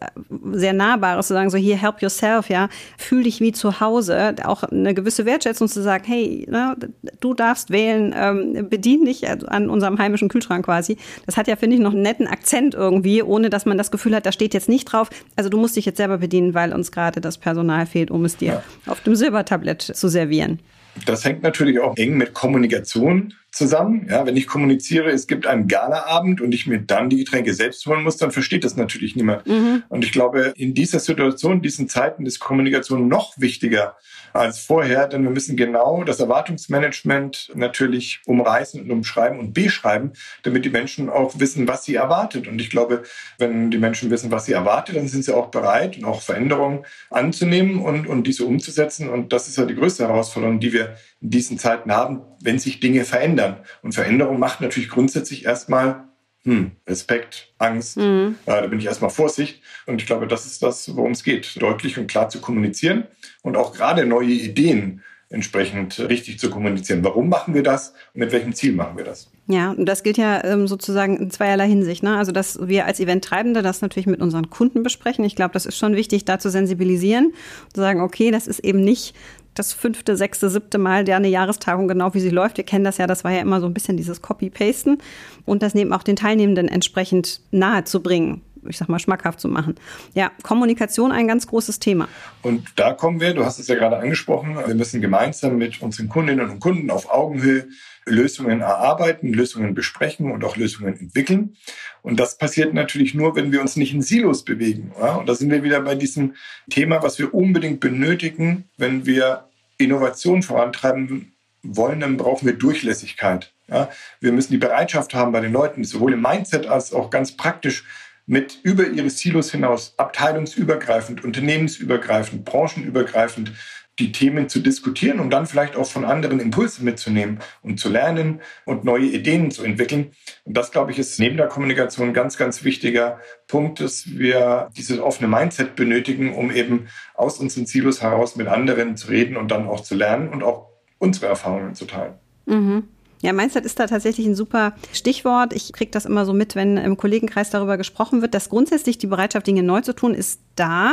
sehr 0.52 0.74
Nahbares 0.74 1.28
zu 1.28 1.34
sagen, 1.34 1.50
so 1.50 1.58
hier 1.58 1.78
help 1.78 2.02
yourself, 2.02 2.50
ja, 2.50 2.70
fühl 2.98 3.24
dich 3.24 3.40
wie 3.40 3.52
zu 3.52 3.80
Hause. 3.80 4.36
Auch 4.44 4.64
eine 4.64 4.94
gewisse 4.94 5.26
Wertschätzung 5.26 5.68
zu 5.68 5.82
sagen, 5.82 6.04
hey, 6.06 6.48
ne, 6.50 6.76
du 7.20 7.34
darfst 7.34 7.70
wählen, 7.70 8.14
ähm, 8.18 8.70
bedien 8.70 9.06
dich 9.06 9.30
an 9.30 9.70
unserem 9.70 9.98
heimischen 10.00 10.30
Kühlschrank 10.30 10.66
quasi. 10.66 10.98
Das 11.26 11.38
hat 11.38 11.48
ja, 11.48 11.56
finde 11.56 11.76
ich, 11.76 11.82
noch 11.82 11.94
einen 11.94 12.02
netten 12.02 12.28
Akzent 12.28 12.74
irgendwie, 12.74 13.24
ohne 13.24 13.50
dass 13.50 13.66
man 13.66 13.78
das 13.78 13.92
Gefühl 13.92 14.16
hat, 14.16 14.26
da 14.26 14.32
steht 14.32 14.54
jetzt 14.54 14.70
nicht 14.70 14.86
drauf. 14.86 15.10
Also 15.36 15.50
du 15.50 15.58
musst 15.58 15.76
dich 15.76 15.86
jetzt 15.86 15.98
selber 15.98 16.18
bedienen, 16.18 16.54
weil 16.54 16.74
uns 16.74 16.92
gerade 16.92 17.22
das 17.22 17.38
Personal 17.38 17.86
fehlt, 17.86 18.12
um 18.12 18.26
es 18.26 18.38
dir 18.38 18.64
ja. 18.86 18.92
auf 18.92 19.02
dem 19.02 19.16
Silbertablett 19.16 19.82
zu 19.82 20.08
servieren. 20.08 20.60
Das 21.06 21.26
hängt 21.26 21.44
natürlich 21.44 21.80
auch 21.80 21.98
eng 21.98 22.18
mit 22.18 22.34
Kommunikation 22.34 23.34
zusammen. 23.54 24.08
Ja, 24.10 24.26
wenn 24.26 24.36
ich 24.36 24.48
kommuniziere, 24.48 25.12
es 25.12 25.28
gibt 25.28 25.46
einen 25.46 25.68
Galaabend 25.68 26.42
und 26.42 26.54
ich 26.54 26.66
mir 26.66 26.80
dann 26.80 27.10
die 27.10 27.18
Getränke 27.18 27.54
selbst 27.54 27.86
holen 27.86 28.04
muss, 28.04 28.18
dann 28.18 28.32
versteht 28.32 28.64
das 28.64 28.76
natürlich 28.76 29.16
niemand. 29.16 29.46
Mhm. 29.46 29.84
Und 29.90 30.04
ich 30.04 30.12
glaube, 30.12 30.54
in 30.58 30.74
dieser 30.74 31.00
Situation, 31.00 31.62
diesen 31.62 31.88
Zeiten 31.88 32.26
ist 32.26 32.40
Kommunikation 32.40 33.08
noch 33.08 33.34
wichtiger 33.38 33.96
als 34.34 34.60
vorher, 34.60 35.08
denn 35.08 35.24
wir 35.24 35.30
müssen 35.30 35.56
genau 35.56 36.04
das 36.04 36.20
Erwartungsmanagement 36.20 37.52
natürlich 37.54 38.22
umreißen 38.26 38.82
und 38.82 38.90
umschreiben 38.90 39.38
und 39.38 39.54
beschreiben, 39.54 40.14
damit 40.42 40.66
die 40.66 40.72
Menschen 40.72 41.10
auch 41.10 41.40
wissen, 41.40 41.68
was 41.68 41.86
sie 41.86 41.94
erwartet. 41.94 42.48
Und 42.48 42.60
ich 42.60 42.72
glaube, 42.72 43.04
wenn 43.38 43.70
die 43.70 43.78
Menschen 43.78 44.10
wissen, 44.10 44.32
was 44.32 44.46
sie 44.46 44.54
erwartet, 44.54 44.96
dann 44.96 45.08
sind 45.08 45.24
sie 45.24 45.36
auch 45.36 45.52
bereit 45.52 45.98
und 45.98 46.06
auch 46.06 46.22
Veränderungen 46.22 46.86
anzunehmen 47.12 47.80
und, 47.80 48.08
und 48.08 48.26
diese 48.26 48.46
umzusetzen. 48.46 49.10
Und 49.10 49.32
das 49.32 49.48
ist 49.48 49.58
ja 49.58 49.66
die 49.66 49.76
größte 49.76 50.08
Herausforderung, 50.08 50.60
die 50.60 50.74
wir 50.74 50.96
in 51.24 51.30
diesen 51.30 51.58
Zeiten 51.58 51.92
haben, 51.92 52.22
wenn 52.42 52.60
sich 52.60 52.82
Dinge 52.82 53.06
verändern. 53.06 53.58
Und 53.82 53.96
Veränderung 53.96 54.38
macht 54.38 54.62
natürlich 54.62 54.90
grundsätzlich 54.90 55.46
erstmal 55.46 56.04
hm, 56.44 56.72
Respekt, 56.86 57.54
Angst, 57.58 57.96
mhm. 57.96 58.36
äh, 58.46 58.62
da 58.62 58.68
bin 58.68 58.78
ich 58.78 58.86
erstmal 58.86 59.10
Vorsicht. 59.10 59.62
Und 59.86 60.02
ich 60.02 60.06
glaube, 60.06 60.28
das 60.28 60.46
ist 60.46 60.62
das, 60.62 60.94
worum 60.96 61.14
es 61.14 61.24
geht, 61.24 61.62
deutlich 61.62 61.98
und 61.98 62.08
klar 62.08 62.28
zu 62.28 62.42
kommunizieren 62.42 63.06
und 63.42 63.56
auch 63.56 63.74
gerade 63.74 64.06
neue 64.06 64.28
Ideen 64.28 65.02
entsprechend 65.30 65.98
richtig 66.00 66.38
zu 66.38 66.50
kommunizieren. 66.50 67.04
Warum 67.04 67.28
machen 67.28 67.54
wir 67.54 67.64
das 67.64 67.94
und 68.14 68.20
mit 68.20 68.32
welchem 68.32 68.54
Ziel 68.54 68.74
machen 68.74 68.98
wir 68.98 69.06
das? 69.06 69.32
Ja, 69.48 69.72
und 69.72 69.86
das 69.86 70.04
gilt 70.04 70.18
ja 70.18 70.44
ähm, 70.44 70.68
sozusagen 70.68 71.18
in 71.18 71.32
zweierlei 71.32 71.68
Hinsicht. 71.68 72.04
Ne? 72.04 72.16
Also, 72.18 72.32
dass 72.32 72.68
wir 72.68 72.86
als 72.86 73.00
Eventtreibende 73.00 73.62
das 73.62 73.82
natürlich 73.82 74.06
mit 74.06 74.22
unseren 74.22 74.50
Kunden 74.50 74.84
besprechen. 74.84 75.26
Ich 75.26 75.36
glaube, 75.36 75.54
das 75.54 75.66
ist 75.66 75.78
schon 75.78 75.96
wichtig, 75.96 76.26
da 76.26 76.40
zu 76.40 76.50
sensibilisieren, 76.50 77.34
zu 77.74 77.82
sagen, 77.82 78.02
okay, 78.02 78.32
das 78.32 78.48
ist 78.48 78.60
eben 78.60 78.82
nicht 78.82 79.16
das 79.54 79.74
fünfte, 79.74 80.18
sechste, 80.18 80.50
siebte 80.50 80.78
Mal 80.78 81.04
der 81.04 81.18
eine 81.18 81.28
Jahrestagung 81.28 81.88
genau 81.88 82.14
wie 82.14 82.20
sie 82.20 82.30
läuft. 82.30 82.58
Wir 82.58 82.64
kennen 82.64 82.86
das 82.86 82.98
ja, 82.98 83.08
das 83.08 83.24
war 83.24 83.32
ja 83.32 83.42
immer 83.42 83.62
so 83.62 83.68
ein 83.68 83.74
bisschen 83.74 83.98
dieses 83.98 84.22
Copy-Pasten 84.22 84.98
und 85.46 85.64
das 85.64 85.74
neben 85.74 85.94
auch 85.94 86.04
den 86.04 86.16
Teilnehmenden 86.16 86.68
entsprechend 86.68 87.42
nahe 87.52 87.84
zu 87.84 88.02
bringen 88.02 88.42
ich 88.70 88.78
sag 88.78 88.90
mal, 88.90 89.00
schmackhaft 89.00 89.40
zu 89.40 89.48
machen. 89.48 89.76
Ja, 90.14 90.32
Kommunikation 90.42 91.12
ein 91.12 91.28
ganz 91.28 91.48
großes 91.48 91.80
Thema. 91.80 92.08
Und 92.42 92.68
da 92.76 92.94
kommen 92.94 93.20
wir, 93.20 93.34
du 93.34 93.46
hast 93.46 93.60
es 93.60 93.68
ja 93.68 93.76
gerade 93.76 93.98
angesprochen, 93.98 94.56
wir 94.66 94.76
müssen 94.76 95.02
gemeinsam 95.02 95.58
mit 95.58 95.82
unseren 95.82 96.10
Kundinnen 96.10 96.50
und 96.50 96.60
Kunden 96.60 96.90
auf 96.90 97.12
Augenhöhe 97.12 97.68
Lösungen 98.06 98.62
erarbeiten, 98.62 99.34
Lösungen 99.34 99.74
besprechen 99.74 100.32
und 100.32 100.44
auch 100.44 100.58
Lösungen 100.58 100.98
entwickeln. 100.98 101.56
Und 102.02 102.20
das 102.20 102.38
passiert 102.38 102.74
natürlich 102.74 103.14
nur, 103.14 103.36
wenn 103.36 103.52
wir 103.52 103.62
uns 103.62 103.76
nicht 103.76 103.94
in 103.94 104.02
Silos 104.02 104.44
bewegen. 104.44 104.92
Ja? 105.00 105.16
Und 105.16 105.28
da 105.28 105.36
sind 105.36 105.52
wir 105.52 105.64
wieder 105.64 105.82
bei 105.82 105.96
diesem 105.96 106.36
Thema, 106.70 107.02
was 107.02 107.20
wir 107.20 107.34
unbedingt 107.34 107.80
benötigen, 107.80 108.66
wenn 108.78 109.06
wir 109.06 109.46
Innovation 109.78 110.44
vorantreiben 110.44 111.34
wollen, 111.64 112.02
dann 112.02 112.18
brauchen 112.18 112.46
wir 112.46 112.54
Durchlässigkeit. 112.54 113.54
Ja? 113.68 113.90
Wir 114.20 114.32
müssen 114.32 114.52
die 114.52 114.58
Bereitschaft 114.58 115.14
haben 115.14 115.32
bei 115.32 115.40
den 115.40 115.54
Leuten, 115.54 115.84
sowohl 115.84 116.14
im 116.14 116.22
Mindset 116.22 116.68
als 116.68 116.94
auch 116.94 117.10
ganz 117.10 117.38
praktisch 117.38 117.86
mit 118.26 118.60
über 118.64 118.88
ihre 118.88 119.10
Silos 119.10 119.52
hinaus, 119.52 119.94
abteilungsübergreifend, 119.98 121.24
unternehmensübergreifend, 121.24 122.46
branchenübergreifend 122.46 123.52
die 124.00 124.12
Themen 124.12 124.50
zu 124.50 124.60
diskutieren 124.60 125.20
und 125.20 125.30
dann 125.30 125.46
vielleicht 125.46 125.76
auch 125.76 125.86
von 125.86 126.04
anderen 126.04 126.40
Impulse 126.40 126.84
mitzunehmen 126.84 127.40
und 127.62 127.80
zu 127.80 127.90
lernen 127.90 128.42
und 128.66 128.84
neue 128.84 129.06
Ideen 129.06 129.52
zu 129.52 129.64
entwickeln. 129.64 130.12
Und 130.46 130.58
das, 130.58 130.72
glaube 130.72 130.92
ich, 130.92 131.00
ist 131.00 131.20
neben 131.20 131.38
der 131.38 131.48
Kommunikation 131.48 132.08
ein 132.08 132.14
ganz, 132.14 132.38
ganz 132.38 132.64
wichtiger 132.64 133.20
Punkt, 133.48 133.80
dass 133.80 134.08
wir 134.08 134.70
dieses 134.76 135.00
offene 135.00 135.28
Mindset 135.28 135.76
benötigen, 135.76 136.34
um 136.34 136.52
eben 136.52 136.88
aus 137.14 137.40
unseren 137.40 137.68
Silos 137.68 138.02
heraus 138.02 138.36
mit 138.36 138.48
anderen 138.48 138.98
zu 138.98 139.10
reden 139.10 139.38
und 139.38 139.52
dann 139.52 139.68
auch 139.68 139.82
zu 139.82 139.94
lernen 139.96 140.30
und 140.30 140.44
auch 140.44 140.70
unsere 140.98 141.28
Erfahrungen 141.28 141.76
zu 141.76 141.86
teilen. 141.86 142.16
Mhm. 142.46 142.88
Ja, 143.24 143.32
Mindset 143.32 143.66
ist 143.66 143.80
da 143.80 143.88
tatsächlich 143.88 144.28
ein 144.28 144.36
super 144.36 144.74
Stichwort. 144.92 145.54
Ich 145.54 145.72
kriege 145.72 145.90
das 145.92 146.06
immer 146.06 146.26
so 146.26 146.34
mit, 146.34 146.56
wenn 146.56 146.76
im 146.76 146.98
Kollegenkreis 146.98 147.50
darüber 147.50 147.78
gesprochen 147.78 148.22
wird, 148.22 148.34
dass 148.34 148.50
grundsätzlich 148.50 148.98
die 148.98 149.08
Bereitschaft, 149.08 149.48
Dinge 149.48 149.64
neu 149.64 149.80
zu 149.80 149.94
tun, 149.94 150.14
ist 150.14 150.42
da. 150.56 150.92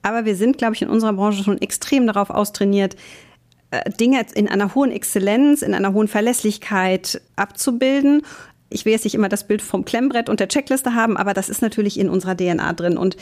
Aber 0.00 0.24
wir 0.24 0.36
sind, 0.36 0.58
glaube 0.58 0.76
ich, 0.76 0.82
in 0.82 0.88
unserer 0.88 1.12
Branche 1.12 1.42
schon 1.42 1.60
extrem 1.60 2.06
darauf 2.06 2.30
austrainiert, 2.30 2.94
äh, 3.72 3.90
Dinge 3.90 4.24
in 4.36 4.48
einer 4.48 4.76
hohen 4.76 4.92
Exzellenz, 4.92 5.62
in 5.62 5.74
einer 5.74 5.92
hohen 5.92 6.06
Verlässlichkeit 6.06 7.20
abzubilden. 7.34 8.22
Ich 8.70 8.84
will 8.84 8.92
jetzt 8.92 9.02
nicht 9.02 9.16
immer 9.16 9.28
das 9.28 9.48
Bild 9.48 9.60
vom 9.60 9.84
Klemmbrett 9.84 10.28
und 10.28 10.38
der 10.38 10.46
Checkliste 10.46 10.94
haben, 10.94 11.16
aber 11.16 11.34
das 11.34 11.48
ist 11.48 11.62
natürlich 11.62 11.98
in 11.98 12.08
unserer 12.08 12.36
DNA 12.36 12.74
drin. 12.74 12.96
Und 12.96 13.16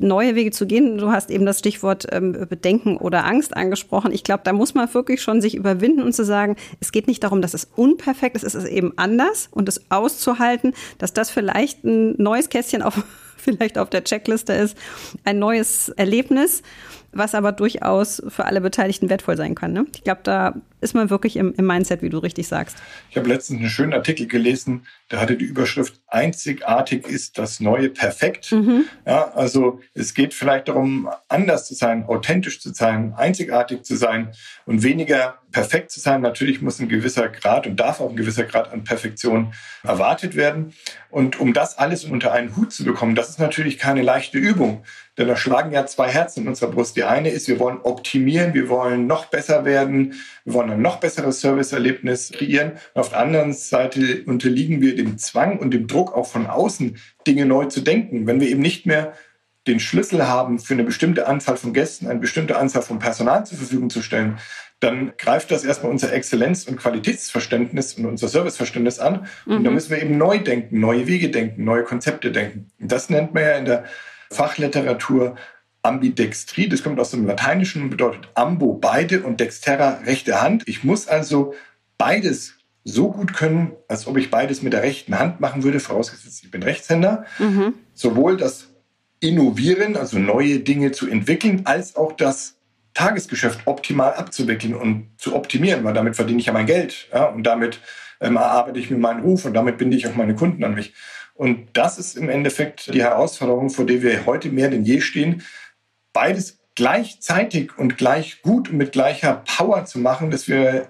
neue 0.00 0.34
Wege 0.34 0.50
zu 0.50 0.66
gehen. 0.66 0.98
Du 0.98 1.10
hast 1.10 1.30
eben 1.30 1.46
das 1.46 1.58
Stichwort 1.58 2.06
ähm, 2.10 2.32
Bedenken 2.48 2.96
oder 2.96 3.24
Angst 3.24 3.56
angesprochen. 3.56 4.12
Ich 4.12 4.24
glaube, 4.24 4.42
da 4.44 4.52
muss 4.52 4.74
man 4.74 4.92
wirklich 4.92 5.22
schon 5.22 5.40
sich 5.40 5.54
überwinden 5.54 6.02
und 6.02 6.12
zu 6.12 6.24
sagen, 6.24 6.56
es 6.80 6.92
geht 6.92 7.06
nicht 7.06 7.22
darum, 7.22 7.42
dass 7.42 7.54
es 7.54 7.68
unperfekt 7.76 8.36
ist, 8.36 8.42
es 8.42 8.54
ist 8.54 8.68
eben 8.68 8.92
anders 8.96 9.48
und 9.50 9.68
es 9.68 9.90
auszuhalten, 9.90 10.74
dass 10.98 11.12
das 11.12 11.30
vielleicht 11.30 11.84
ein 11.84 12.14
neues 12.20 12.48
Kästchen 12.48 12.82
auf 12.82 13.02
vielleicht 13.36 13.78
auf 13.78 13.88
der 13.88 14.04
Checkliste 14.04 14.52
ist, 14.52 14.76
ein 15.24 15.38
neues 15.38 15.88
Erlebnis 15.90 16.62
was 17.12 17.34
aber 17.34 17.52
durchaus 17.52 18.22
für 18.28 18.44
alle 18.44 18.60
Beteiligten 18.60 19.10
wertvoll 19.10 19.36
sein 19.36 19.54
kann. 19.54 19.72
Ne? 19.72 19.86
Ich 19.94 20.04
glaube, 20.04 20.20
da 20.22 20.54
ist 20.80 20.94
man 20.94 21.10
wirklich 21.10 21.36
im, 21.36 21.52
im, 21.56 21.66
Mindset, 21.66 22.02
wie 22.02 22.08
du 22.08 22.18
richtig 22.18 22.48
sagst. 22.48 22.78
Ich 23.10 23.16
habe 23.16 23.28
letztens 23.28 23.60
einen 23.60 23.68
schönen 23.68 23.92
Artikel 23.92 24.26
gelesen, 24.26 24.86
der 25.10 25.20
hatte 25.20 25.36
die 25.36 25.44
Überschrift 25.44 26.00
Einzigartig 26.06 27.06
ist 27.06 27.38
das 27.38 27.60
neue 27.60 27.88
Perfekt. 27.88 28.50
Mhm. 28.50 28.84
Ja, 29.06 29.30
also 29.34 29.80
es 29.94 30.14
geht 30.14 30.34
vielleicht 30.34 30.68
darum, 30.68 31.08
anders 31.28 31.66
zu 31.66 31.74
sein, 31.74 32.04
authentisch 32.04 32.60
zu 32.60 32.72
sein, 32.72 33.14
einzigartig 33.16 33.84
zu 33.84 33.96
sein 33.96 34.32
und 34.66 34.82
weniger 34.82 35.38
perfekt 35.52 35.90
zu 35.90 36.00
sein. 36.00 36.20
Natürlich 36.20 36.62
muss 36.62 36.80
ein 36.80 36.88
gewisser 36.88 37.28
Grad 37.28 37.66
und 37.66 37.78
darf 37.78 38.00
auch 38.00 38.10
ein 38.10 38.16
gewisser 38.16 38.44
Grad 38.44 38.72
an 38.72 38.84
Perfektion 38.84 39.52
erwartet 39.82 40.34
werden. 40.34 40.72
Und 41.10 41.38
um 41.38 41.52
das 41.52 41.78
alles 41.78 42.04
unter 42.04 42.32
einen 42.32 42.56
Hut 42.56 42.72
zu 42.72 42.84
bekommen, 42.84 43.14
das 43.14 43.30
ist 43.30 43.38
natürlich 43.38 43.78
keine 43.78 44.02
leichte 44.02 44.38
Übung. 44.38 44.84
Denn 45.20 45.28
da 45.28 45.36
schlagen 45.36 45.70
ja 45.70 45.84
zwei 45.84 46.08
Herzen 46.08 46.44
in 46.44 46.48
unserer 46.48 46.70
Brust. 46.70 46.96
Die 46.96 47.04
eine 47.04 47.28
ist, 47.28 47.46
wir 47.46 47.58
wollen 47.58 47.76
optimieren, 47.82 48.54
wir 48.54 48.70
wollen 48.70 49.06
noch 49.06 49.26
besser 49.26 49.66
werden, 49.66 50.14
wir 50.46 50.54
wollen 50.54 50.70
ein 50.70 50.80
noch 50.80 50.96
besseres 50.96 51.42
Serviceerlebnis 51.42 52.32
kreieren. 52.32 52.72
Und 52.94 53.00
auf 53.02 53.10
der 53.10 53.18
anderen 53.18 53.52
Seite 53.52 54.22
unterliegen 54.24 54.80
wir 54.80 54.96
dem 54.96 55.18
Zwang 55.18 55.58
und 55.58 55.74
dem 55.74 55.86
Druck 55.86 56.14
auch 56.16 56.26
von 56.26 56.46
außen, 56.46 56.96
Dinge 57.26 57.44
neu 57.44 57.66
zu 57.66 57.82
denken. 57.82 58.26
Wenn 58.26 58.40
wir 58.40 58.48
eben 58.48 58.62
nicht 58.62 58.86
mehr 58.86 59.12
den 59.66 59.78
Schlüssel 59.78 60.26
haben, 60.26 60.58
für 60.58 60.72
eine 60.72 60.84
bestimmte 60.84 61.28
Anzahl 61.28 61.58
von 61.58 61.74
Gästen 61.74 62.06
eine 62.06 62.20
bestimmte 62.20 62.56
Anzahl 62.56 62.80
von 62.80 62.98
Personal 62.98 63.44
zur 63.44 63.58
Verfügung 63.58 63.90
zu 63.90 64.00
stellen, 64.00 64.38
dann 64.80 65.12
greift 65.18 65.50
das 65.50 65.64
erstmal 65.64 65.92
unser 65.92 66.14
Exzellenz- 66.14 66.66
und 66.66 66.78
Qualitätsverständnis 66.78 67.92
und 67.92 68.06
unser 68.06 68.28
Serviceverständnis 68.28 68.98
an. 68.98 69.26
Mhm. 69.44 69.56
Und 69.56 69.64
da 69.64 69.70
müssen 69.70 69.90
wir 69.90 70.00
eben 70.00 70.16
neu 70.16 70.38
denken, 70.38 70.80
neue 70.80 71.06
Wege 71.06 71.28
denken, 71.28 71.62
neue 71.62 71.84
Konzepte 71.84 72.32
denken. 72.32 72.70
Und 72.80 72.90
das 72.90 73.10
nennt 73.10 73.34
man 73.34 73.42
ja 73.42 73.52
in 73.56 73.66
der 73.66 73.84
Fachliteratur 74.30 75.36
Ambidextrie. 75.82 76.68
Das 76.68 76.82
kommt 76.82 77.00
aus 77.00 77.10
dem 77.10 77.26
Lateinischen 77.26 77.82
und 77.82 77.90
bedeutet 77.90 78.28
ambo, 78.34 78.74
beide 78.74 79.22
und 79.22 79.40
dexterra, 79.40 80.00
rechte 80.04 80.42
Hand. 80.42 80.64
Ich 80.66 80.84
muss 80.84 81.08
also 81.08 81.54
beides 81.98 82.54
so 82.84 83.10
gut 83.10 83.34
können, 83.34 83.72
als 83.88 84.06
ob 84.06 84.16
ich 84.16 84.30
beides 84.30 84.62
mit 84.62 84.72
der 84.72 84.82
rechten 84.82 85.18
Hand 85.18 85.40
machen 85.40 85.62
würde, 85.62 85.80
vorausgesetzt 85.80 86.44
ich 86.44 86.50
bin 86.50 86.62
Rechtshänder. 86.62 87.24
Mhm. 87.38 87.74
Sowohl 87.94 88.36
das 88.36 88.68
Innovieren, 89.20 89.96
also 89.96 90.18
neue 90.18 90.60
Dinge 90.60 90.92
zu 90.92 91.06
entwickeln, 91.06 91.62
als 91.64 91.94
auch 91.94 92.12
das 92.12 92.56
Tagesgeschäft 92.94 93.60
optimal 93.66 94.14
abzuwickeln 94.14 94.74
und 94.74 95.10
zu 95.18 95.36
optimieren, 95.36 95.84
weil 95.84 95.92
damit 95.92 96.16
verdiene 96.16 96.40
ich 96.40 96.46
ja 96.46 96.54
mein 96.54 96.66
Geld. 96.66 97.08
Ja, 97.12 97.26
und 97.26 97.44
damit 97.44 97.80
ähm, 98.20 98.36
erarbeite 98.36 98.78
ich 98.78 98.90
mir 98.90 98.96
meinen 98.96 99.20
Ruf 99.20 99.44
und 99.44 99.54
damit 99.54 99.78
binde 99.78 99.96
ich 99.96 100.06
auch 100.06 100.16
meine 100.16 100.34
Kunden 100.34 100.64
an 100.64 100.74
mich. 100.74 100.94
Und 101.40 101.68
das 101.72 101.96
ist 101.96 102.18
im 102.18 102.28
Endeffekt 102.28 102.92
die 102.92 103.02
Herausforderung, 103.02 103.70
vor 103.70 103.86
der 103.86 104.02
wir 104.02 104.26
heute 104.26 104.50
mehr 104.50 104.68
denn 104.68 104.84
je 104.84 105.00
stehen, 105.00 105.42
beides 106.12 106.58
gleichzeitig 106.74 107.78
und 107.78 107.96
gleich 107.96 108.42
gut 108.42 108.68
und 108.68 108.76
mit 108.76 108.92
gleicher 108.92 109.42
Power 109.46 109.86
zu 109.86 110.00
machen, 110.00 110.30
dass 110.30 110.48
wir 110.48 110.88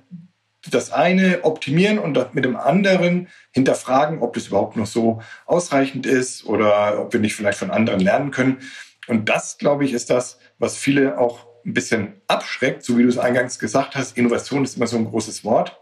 das 0.69 0.91
eine 0.91 1.45
optimieren 1.45 2.01
und 2.01 2.35
mit 2.35 2.45
dem 2.45 2.57
anderen 2.57 3.29
hinterfragen, 3.53 4.23
ob 4.23 4.33
das 4.33 4.49
überhaupt 4.49 4.77
noch 4.77 4.87
so 4.87 5.23
ausreichend 5.47 6.05
ist 6.05 6.45
oder 6.45 7.01
ob 7.01 7.13
wir 7.13 7.21
nicht 7.21 7.37
vielleicht 7.37 7.59
von 7.59 7.71
anderen 7.71 8.01
lernen 8.01 8.33
können. 8.33 8.59
Und 9.07 9.29
das, 9.29 9.57
glaube 9.57 9.85
ich, 9.85 9.93
ist 9.93 10.11
das, 10.11 10.41
was 10.59 10.77
viele 10.77 11.17
auch 11.17 11.47
ein 11.65 11.75
bisschen 11.75 12.15
abschreckt, 12.27 12.83
so 12.83 12.99
wie 12.99 13.05
du 13.05 13.09
es 13.09 13.19
eingangs 13.19 13.61
gesagt 13.61 13.95
hast. 13.95 14.19
Innovation 14.19 14.65
ist 14.65 14.77
immer 14.77 14.89
so 14.89 14.97
ein 14.97 15.05
großes 15.05 15.45
Wort. 15.45 15.81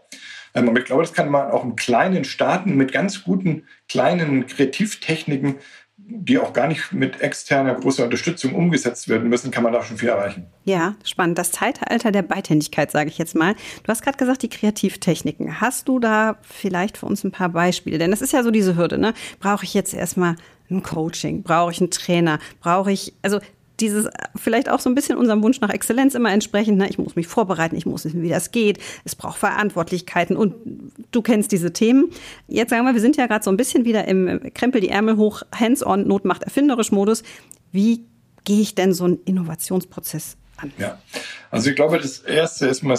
Ähm, 0.53 0.69
aber 0.69 0.79
ich 0.79 0.85
glaube, 0.85 1.03
das 1.03 1.13
kann 1.13 1.29
man 1.29 1.51
auch 1.51 1.63
im 1.63 1.75
Kleinen 1.75 2.23
starten 2.23 2.75
mit 2.75 2.91
ganz 2.91 3.23
guten 3.23 3.63
kleinen 3.87 4.47
Kreativtechniken, 4.47 5.55
die 6.11 6.39
auch 6.39 6.53
gar 6.53 6.67
nicht 6.67 6.91
mit 6.91 7.21
externer 7.21 7.75
großer 7.75 8.05
Unterstützung 8.05 8.55
umgesetzt 8.55 9.09
werden 9.09 9.29
müssen, 9.29 9.51
kann 9.51 9.63
man 9.63 9.73
da 9.73 9.83
schon 9.83 9.97
viel 9.97 10.09
erreichen. 10.09 10.47
Ja, 10.63 10.95
spannend. 11.03 11.37
Das 11.37 11.51
Zeitalter 11.51 12.11
der 12.11 12.23
Beidhändigkeit, 12.23 12.89
sage 12.89 13.09
ich 13.09 13.17
jetzt 13.17 13.35
mal. 13.35 13.53
Du 13.83 13.89
hast 13.89 14.01
gerade 14.01 14.17
gesagt, 14.17 14.41
die 14.41 14.49
Kreativtechniken. 14.49 15.61
Hast 15.61 15.87
du 15.87 15.99
da 15.99 16.37
vielleicht 16.41 16.97
für 16.97 17.05
uns 17.05 17.23
ein 17.23 17.31
paar 17.31 17.49
Beispiele? 17.49 17.97
Denn 17.97 18.11
das 18.11 18.21
ist 18.21 18.33
ja 18.33 18.43
so 18.43 18.49
diese 18.49 18.75
Hürde, 18.75 18.97
ne? 18.97 19.13
Brauche 19.39 19.65
ich 19.65 19.73
jetzt 19.73 19.93
erstmal 19.93 20.35
ein 20.71 20.83
Coaching? 20.83 21.43
Brauche 21.43 21.71
ich 21.71 21.79
einen 21.79 21.91
Trainer? 21.91 22.39
Brauche 22.59 22.91
ich, 22.91 23.13
also 23.21 23.39
dieses 23.79 24.07
vielleicht 24.35 24.69
auch 24.69 24.79
so 24.79 24.89
ein 24.89 24.95
bisschen 24.95 25.17
unserem 25.17 25.43
Wunsch 25.43 25.61
nach 25.61 25.69
Exzellenz 25.69 26.15
immer 26.15 26.31
entsprechend. 26.31 26.77
Ne? 26.77 26.89
Ich 26.89 26.97
muss 26.97 27.15
mich 27.15 27.27
vorbereiten, 27.27 27.75
ich 27.75 27.85
muss 27.85 28.05
wissen, 28.05 28.21
wie 28.21 28.29
das 28.29 28.51
geht. 28.51 28.79
Es 29.03 29.15
braucht 29.15 29.39
Verantwortlichkeiten 29.39 30.35
und 30.35 30.55
du 31.11 31.21
kennst 31.21 31.51
diese 31.51 31.73
Themen. 31.73 32.09
Jetzt 32.47 32.69
sagen 32.69 32.85
wir, 32.85 32.93
wir 32.93 33.01
sind 33.01 33.17
ja 33.17 33.27
gerade 33.27 33.43
so 33.43 33.51
ein 33.51 33.57
bisschen 33.57 33.85
wieder 33.85 34.07
im 34.07 34.41
Krempel 34.53 34.81
die 34.81 34.89
Ärmel 34.89 35.17
hoch, 35.17 35.43
hands-on, 35.53 36.07
Not 36.07 36.25
macht 36.25 36.43
erfinderisch 36.43 36.91
Modus. 36.91 37.23
Wie 37.71 38.05
gehe 38.43 38.61
ich 38.61 38.75
denn 38.75 38.93
so 38.93 39.05
einen 39.05 39.19
Innovationsprozess 39.25 40.37
an? 40.57 40.71
Ja, 40.77 40.99
also 41.51 41.69
ich 41.69 41.75
glaube, 41.75 41.99
das 41.99 42.19
Erste 42.19 42.67
ist 42.67 42.83
mal, 42.83 42.97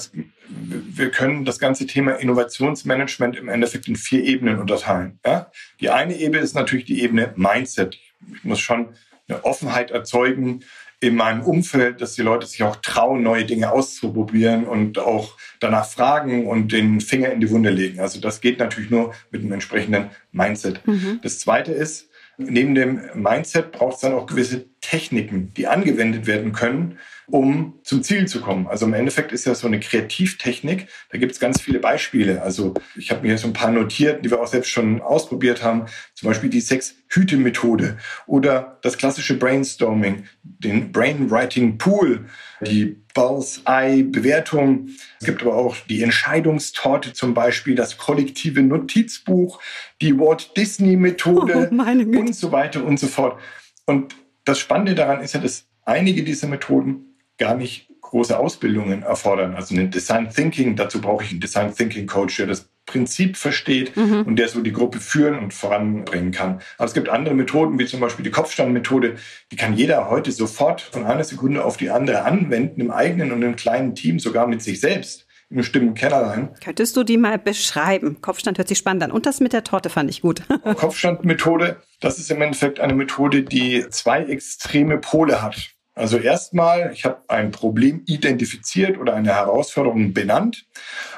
wir 0.48 1.10
können 1.10 1.44
das 1.44 1.58
ganze 1.58 1.86
Thema 1.86 2.12
Innovationsmanagement 2.12 3.36
im 3.36 3.48
Endeffekt 3.48 3.88
in 3.88 3.96
vier 3.96 4.24
Ebenen 4.24 4.58
unterteilen. 4.58 5.18
Ja? 5.24 5.50
Die 5.80 5.90
eine 5.90 6.16
Ebene 6.16 6.42
ist 6.42 6.54
natürlich 6.54 6.84
die 6.84 7.02
Ebene 7.02 7.32
Mindset. 7.36 7.98
Ich 8.34 8.44
muss 8.44 8.60
schon 8.60 8.88
eine 9.30 9.44
Offenheit 9.44 9.90
erzeugen 9.90 10.60
in 11.00 11.14
meinem 11.14 11.42
Umfeld, 11.42 12.02
dass 12.02 12.14
die 12.14 12.22
Leute 12.22 12.46
sich 12.46 12.62
auch 12.62 12.76
trauen, 12.76 13.22
neue 13.22 13.46
Dinge 13.46 13.72
auszuprobieren 13.72 14.64
und 14.64 14.98
auch 14.98 15.36
danach 15.58 15.86
fragen 15.86 16.46
und 16.46 16.72
den 16.72 17.00
Finger 17.00 17.30
in 17.30 17.40
die 17.40 17.50
Wunde 17.50 17.70
legen. 17.70 18.00
Also 18.00 18.20
das 18.20 18.42
geht 18.42 18.58
natürlich 18.58 18.90
nur 18.90 19.14
mit 19.30 19.40
einem 19.40 19.52
entsprechenden 19.52 20.10
Mindset. 20.32 20.86
Mhm. 20.86 21.20
Das 21.22 21.38
Zweite 21.38 21.72
ist, 21.72 22.10
neben 22.36 22.74
dem 22.74 23.00
Mindset 23.14 23.72
braucht 23.72 23.94
es 23.94 24.00
dann 24.00 24.12
auch 24.12 24.26
gewisse 24.26 24.66
Techniken, 24.80 25.52
die 25.56 25.66
angewendet 25.66 26.26
werden 26.26 26.52
können, 26.52 26.98
um 27.30 27.78
zum 27.82 28.02
Ziel 28.02 28.26
zu 28.26 28.40
kommen. 28.40 28.66
Also 28.66 28.86
im 28.86 28.94
Endeffekt 28.94 29.32
ist 29.32 29.46
ja 29.46 29.54
so 29.54 29.66
eine 29.66 29.80
Kreativtechnik, 29.80 30.88
da 31.10 31.18
gibt 31.18 31.32
es 31.32 31.40
ganz 31.40 31.60
viele 31.60 31.78
Beispiele. 31.78 32.42
Also 32.42 32.74
ich 32.96 33.10
habe 33.10 33.26
mir 33.26 33.38
so 33.38 33.46
ein 33.46 33.52
paar 33.52 33.70
notiert, 33.70 34.24
die 34.24 34.30
wir 34.30 34.40
auch 34.40 34.46
selbst 34.46 34.70
schon 34.70 35.00
ausprobiert 35.00 35.62
haben. 35.62 35.86
Zum 36.14 36.28
Beispiel 36.28 36.50
die 36.50 36.60
Sechs-Hüte-Methode 36.60 37.98
oder 38.26 38.78
das 38.82 38.98
klassische 38.98 39.38
Brainstorming, 39.38 40.24
den 40.42 40.92
Brainwriting 40.92 41.78
Pool, 41.78 42.26
die 42.60 42.96
Bullseye-Bewertung. 43.14 44.88
Es 45.18 45.26
gibt 45.26 45.42
aber 45.42 45.56
auch 45.56 45.76
die 45.88 46.02
Entscheidungstorte 46.02 47.12
zum 47.12 47.34
Beispiel, 47.34 47.74
das 47.74 47.96
kollektive 47.96 48.62
Notizbuch, 48.62 49.60
die 50.00 50.18
Walt 50.18 50.56
Disney-Methode 50.56 51.70
oh, 51.72 52.18
und 52.18 52.34
so 52.34 52.52
weiter 52.52 52.84
und 52.84 52.98
so 52.98 53.06
fort. 53.06 53.38
Und 53.86 54.14
das 54.44 54.58
Spannende 54.58 54.94
daran 54.94 55.20
ist 55.20 55.34
ja, 55.34 55.40
dass 55.40 55.66
einige 55.84 56.22
dieser 56.22 56.48
Methoden 56.48 57.09
gar 57.40 57.56
nicht 57.56 57.88
große 58.00 58.38
Ausbildungen 58.38 59.02
erfordern. 59.02 59.54
Also 59.54 59.74
ein 59.74 59.90
Design 59.90 60.30
Thinking, 60.30 60.76
dazu 60.76 61.00
brauche 61.00 61.24
ich 61.24 61.30
einen 61.30 61.40
Design 61.40 61.74
Thinking 61.74 62.06
Coach, 62.06 62.36
der 62.36 62.46
das 62.46 62.68
Prinzip 62.86 63.36
versteht 63.36 63.96
mhm. 63.96 64.22
und 64.22 64.36
der 64.36 64.48
so 64.48 64.60
die 64.60 64.72
Gruppe 64.72 64.98
führen 64.98 65.38
und 65.38 65.54
voranbringen 65.54 66.32
kann. 66.32 66.60
Aber 66.76 66.86
es 66.86 66.94
gibt 66.94 67.08
andere 67.08 67.34
Methoden, 67.34 67.78
wie 67.78 67.86
zum 67.86 68.00
Beispiel 68.00 68.24
die 68.24 68.32
Kopfstandmethode, 68.32 69.16
die 69.52 69.56
kann 69.56 69.74
jeder 69.74 70.10
heute 70.10 70.32
sofort 70.32 70.80
von 70.80 71.04
einer 71.04 71.22
Sekunde 71.22 71.64
auf 71.64 71.76
die 71.76 71.90
andere 71.90 72.22
anwenden, 72.24 72.80
im 72.80 72.90
eigenen 72.90 73.30
und 73.32 73.42
im 73.42 73.54
kleinen 73.54 73.94
Team, 73.94 74.18
sogar 74.18 74.48
mit 74.48 74.60
sich 74.60 74.80
selbst 74.80 75.26
in 75.50 75.56
einem 75.56 75.64
stimmen 75.64 75.94
Kellerlein. 75.94 76.50
Könntest 76.62 76.96
du 76.96 77.04
die 77.04 77.16
mal 77.16 77.38
beschreiben? 77.38 78.20
Kopfstand 78.20 78.58
hört 78.58 78.68
sich 78.68 78.78
spannend 78.78 79.04
an. 79.04 79.10
Und 79.12 79.26
das 79.26 79.40
mit 79.40 79.52
der 79.52 79.64
Torte 79.64 79.90
fand 79.90 80.10
ich 80.10 80.22
gut. 80.22 80.42
Kopfstandmethode, 80.76 81.76
das 82.00 82.18
ist 82.18 82.30
im 82.30 82.40
Endeffekt 82.42 82.80
eine 82.80 82.94
Methode, 82.94 83.42
die 83.42 83.84
zwei 83.90 84.24
extreme 84.24 84.98
Pole 84.98 85.42
hat. 85.42 85.74
Also 85.94 86.18
erstmal, 86.18 86.92
ich 86.92 87.04
habe 87.04 87.22
ein 87.28 87.50
Problem 87.50 88.02
identifiziert 88.06 88.98
oder 88.98 89.14
eine 89.14 89.34
Herausforderung 89.34 90.12
benannt 90.12 90.66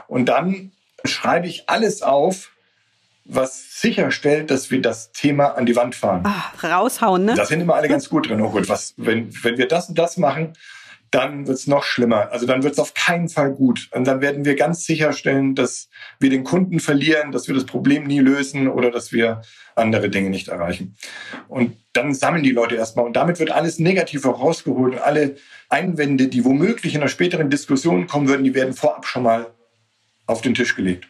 und 0.08 0.26
dann 0.26 0.72
schreibe 1.04 1.46
ich 1.46 1.68
alles 1.68 2.02
auf, 2.02 2.50
was 3.24 3.80
sicherstellt, 3.80 4.50
dass 4.50 4.70
wir 4.70 4.80
das 4.80 5.12
Thema 5.12 5.56
an 5.56 5.66
die 5.66 5.76
Wand 5.76 5.94
fahren. 5.94 6.22
Ach, 6.24 6.64
raushauen, 6.64 7.24
ne? 7.24 7.34
Da 7.34 7.44
sind 7.46 7.60
immer 7.60 7.74
alle 7.74 7.88
ganz 7.88 8.08
gut 8.08 8.28
drin. 8.28 8.40
Oh 8.40 8.50
gut, 8.50 8.68
was, 8.68 8.94
wenn, 8.96 9.32
wenn 9.44 9.58
wir 9.58 9.68
das 9.68 9.88
und 9.88 9.98
das 9.98 10.16
machen, 10.16 10.54
dann 11.12 11.46
wird 11.46 11.58
es 11.58 11.66
noch 11.66 11.84
schlimmer. 11.84 12.32
Also 12.32 12.46
dann 12.46 12.62
wird 12.62 12.72
es 12.72 12.78
auf 12.78 12.94
keinen 12.94 13.28
Fall 13.28 13.52
gut. 13.52 13.88
Und 13.92 14.06
dann 14.06 14.20
werden 14.22 14.44
wir 14.44 14.56
ganz 14.56 14.84
sicherstellen, 14.84 15.54
dass 15.54 15.88
wir 16.18 16.30
den 16.30 16.42
Kunden 16.42 16.80
verlieren, 16.80 17.32
dass 17.32 17.48
wir 17.48 17.54
das 17.54 17.66
Problem 17.66 18.04
nie 18.04 18.20
lösen 18.20 18.66
oder 18.66 18.90
dass 18.90 19.12
wir 19.12 19.42
andere 19.76 20.08
Dinge 20.08 20.30
nicht 20.30 20.48
erreichen. 20.48 20.96
Und 21.48 21.76
dann 21.92 22.14
sammeln 22.14 22.42
die 22.42 22.50
Leute 22.50 22.76
erstmal. 22.76 23.04
Und 23.04 23.14
damit 23.14 23.38
wird 23.38 23.50
alles 23.50 23.78
negativ 23.78 24.24
rausgeholt. 24.24 24.94
Und 24.94 25.02
alle 25.02 25.36
Einwände, 25.68 26.28
die 26.28 26.44
womöglich 26.46 26.94
in 26.94 27.02
einer 27.02 27.08
späteren 27.08 27.50
Diskussion 27.50 28.06
kommen 28.06 28.28
würden, 28.28 28.44
die 28.44 28.54
werden 28.54 28.72
vorab 28.72 29.06
schon 29.06 29.24
mal 29.24 29.48
auf 30.26 30.40
den 30.40 30.54
Tisch 30.54 30.74
gelegt. 30.74 31.06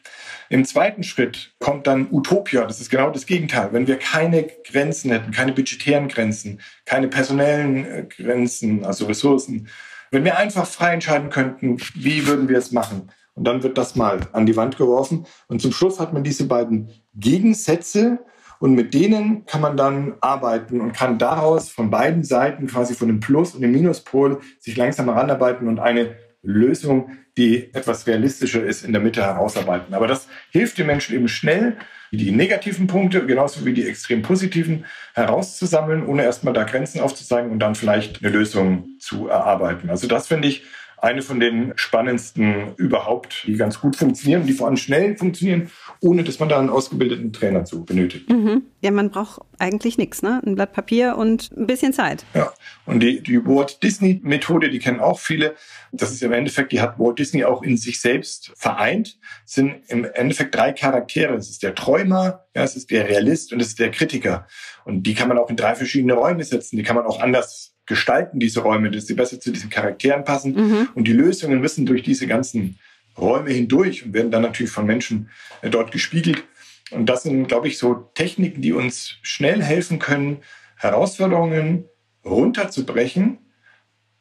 Im 0.49 0.65
zweiten 0.65 1.05
Schritt 1.05 1.55
kommt 1.61 1.87
dann 1.87 2.09
Utopia. 2.11 2.67
Das 2.67 2.81
ist 2.81 2.91
genau 2.91 3.11
das 3.11 3.27
Gegenteil. 3.27 3.73
Wenn 3.73 3.87
wir 3.87 3.99
keine 3.99 4.51
Grenzen 4.69 5.13
hätten, 5.13 5.31
keine 5.31 5.53
budgetären 5.53 6.09
Grenzen, 6.09 6.61
keine 6.85 7.09
personellen 7.09 7.87
äh, 7.87 8.05
Grenzen, 8.05 8.85
also 8.85 9.07
Ressourcen, 9.07 9.69
wenn 10.13 10.25
wir 10.25 10.39
einfach 10.39 10.67
frei 10.67 10.93
entscheiden 10.93 11.31
könnten, 11.31 11.79
wie 11.95 12.27
würden 12.27 12.49
wir 12.49 12.59
es 12.59 12.71
machen? 12.71 13.11
Und 13.35 13.45
dann 13.45 13.63
wird 13.63 13.79
das 13.79 13.97
mal 13.97 14.21
an 14.33 14.45
die 14.45 14.57
Wand 14.57 14.77
geworfen. 14.77 15.27
Und 15.49 15.61
zum 15.63 15.73
Schluss 15.73 15.99
hat 15.99 16.13
man 16.13 16.23
diese 16.23 16.47
beiden 16.47 16.91
Gegensätze 17.15 18.19
und 18.61 18.75
mit 18.75 18.95
denen 18.95 19.47
kann 19.47 19.63
man 19.63 19.77
dann 19.77 20.15
arbeiten 20.21 20.81
und 20.81 20.93
kann 20.93 21.19
daraus 21.19 21.71
von 21.71 21.91
beiden 21.91 22.25
Seiten, 22.25 22.67
quasi 22.67 22.95
von 22.95 23.09
dem 23.09 23.21
Plus- 23.21 23.55
und 23.55 23.63
dem 23.63 23.73
Minuspol, 23.73 24.41
sich 24.61 24.77
langsam 24.77 25.07
heranarbeiten 25.07 25.67
und 25.67 25.81
eine 25.81 26.15
Lösung, 26.43 27.17
die 27.37 27.73
etwas 27.73 28.07
realistischer 28.07 28.65
ist, 28.65 28.85
in 28.85 28.93
der 28.93 29.01
Mitte 29.01 29.23
herausarbeiten. 29.23 29.95
Aber 29.95 30.07
das 30.07 30.29
hilft 30.51 30.79
den 30.79 30.87
Menschen 30.87 31.15
eben 31.15 31.29
schnell, 31.29 31.77
die 32.11 32.31
negativen 32.31 32.87
Punkte 32.87 33.25
genauso 33.25 33.65
wie 33.65 33.73
die 33.73 33.89
extrem 33.89 34.21
positiven 34.21 34.85
herauszusammeln, 35.15 36.05
ohne 36.05 36.25
erstmal 36.25 36.53
da 36.53 36.65
Grenzen 36.65 37.01
aufzuzeigen 37.01 37.51
und 37.51 37.59
dann 37.59 37.75
vielleicht 37.75 38.23
eine 38.23 38.33
Lösung 38.33 38.91
zu 38.99 39.29
erarbeiten. 39.29 39.89
Also 39.89 40.07
das 40.07 40.27
finde 40.27 40.49
ich 40.49 40.65
eine 41.03 41.21
von 41.21 41.41
den 41.41 41.73
spannendsten 41.75 42.77
überhaupt, 42.77 43.43
die 43.49 43.57
ganz 43.57 43.81
gut 43.81 43.97
funktionieren, 43.97 44.47
die 44.47 44.53
vor 44.53 44.69
allem 44.69 44.77
schnell 44.77 45.17
funktionieren, 45.17 45.69
ohne 46.01 46.23
dass 46.23 46.39
man 46.39 46.49
da 46.49 46.61
einen 46.61 46.71
ausgebildeten 46.71 47.33
Trainer 47.33 47.65
zu 47.65 47.85
benötigt. 47.85 48.31
Mhm. 48.31 48.63
Ja, 48.81 48.93
man 48.93 49.11
braucht 49.11 49.43
eigentlich 49.59 49.99
nichts, 49.99 50.23
ne? 50.23 50.41
Ein 50.47 50.55
Blatt 50.55 50.73
Papier 50.73 51.17
und 51.17 51.51
ein 51.57 51.67
bisschen 51.67 51.93
Zeit. 51.93 52.25
Ja, 52.35 52.53
und 52.87 53.01
die, 53.01 53.21
die 53.21 53.45
Walt 53.45 53.83
Disney 53.83 54.21
Methode, 54.23 54.71
die 54.71 54.79
kennen 54.79 55.01
auch 55.01 55.19
viele. 55.19 55.57
Das 55.91 56.13
ist 56.13 56.23
im 56.23 56.33
Endeffekt, 56.33 56.71
die 56.71 56.81
hat 56.81 57.01
Walt 57.01 57.19
Disney 57.19 57.45
auch 57.45 57.65
in 57.65 57.77
sich 57.77 58.01
selbst 58.01 58.53
vereint. 58.57 59.19
Das 59.45 59.55
sind 59.55 59.83
im 59.89 60.05
Endeffekt 60.05 60.55
drei 60.55 60.73
Charaktere. 60.73 61.35
Es 61.35 61.51
ist 61.51 61.65
der 61.65 61.75
Träumer, 61.75 62.45
ja, 62.55 62.63
es 62.63 62.77
ist 62.77 62.93
der 62.93 63.09
Realist 63.09 63.53
und 63.53 63.61
es 63.61 63.69
ist 63.69 63.81
der 63.81 63.91
Kritiker. 63.91 64.47
Und 64.85 65.03
die 65.03 65.15
kann 65.15 65.27
man 65.27 65.39
auch 65.39 65.51
in 65.51 65.57
drei 65.57 65.75
verschiedene 65.75 66.15
Räume 66.15 66.45
setzen. 66.45 66.77
Die 66.77 66.85
kann 66.85 66.95
man 66.95 67.07
auch 67.07 67.21
anders 67.21 67.72
gestalten 67.87 68.39
diese 68.39 68.61
Räume, 68.61 68.91
dass 68.91 69.07
sie 69.07 69.15
besser 69.15 69.41
zu 69.41 69.51
diesen 69.51 69.71
Charakteren 69.71 70.25
passen. 70.25 70.55
Mhm. 70.55 70.89
Und 70.95 71.09
die 71.09 71.13
Lösungen 71.13 71.61
müssen 71.61 71.87
durch 71.87 72.03
diese 72.03 72.27
ganzen 72.27 72.79
Räume 73.19 73.51
hindurch 73.51 74.05
und 74.05 74.15
werden 74.15 74.31
dann 74.31 74.43
natürlich 74.43 74.73
von 74.73 74.87
Menschen 74.87 75.31
äh, 75.61 75.71
dort 75.71 75.93
gespiegelt. 75.93 76.45
Und 76.91 77.07
das 77.07 77.23
sind, 77.23 77.47
glaube 77.49 77.69
ich, 77.69 77.79
so 77.79 77.95
Techniken, 78.15 78.63
die 78.63 78.73
uns 78.73 79.17
schnell 79.23 79.63
helfen 79.63 79.99
können, 79.99 80.39
Herausforderungen 80.77 81.85
runterzubrechen, 82.25 83.39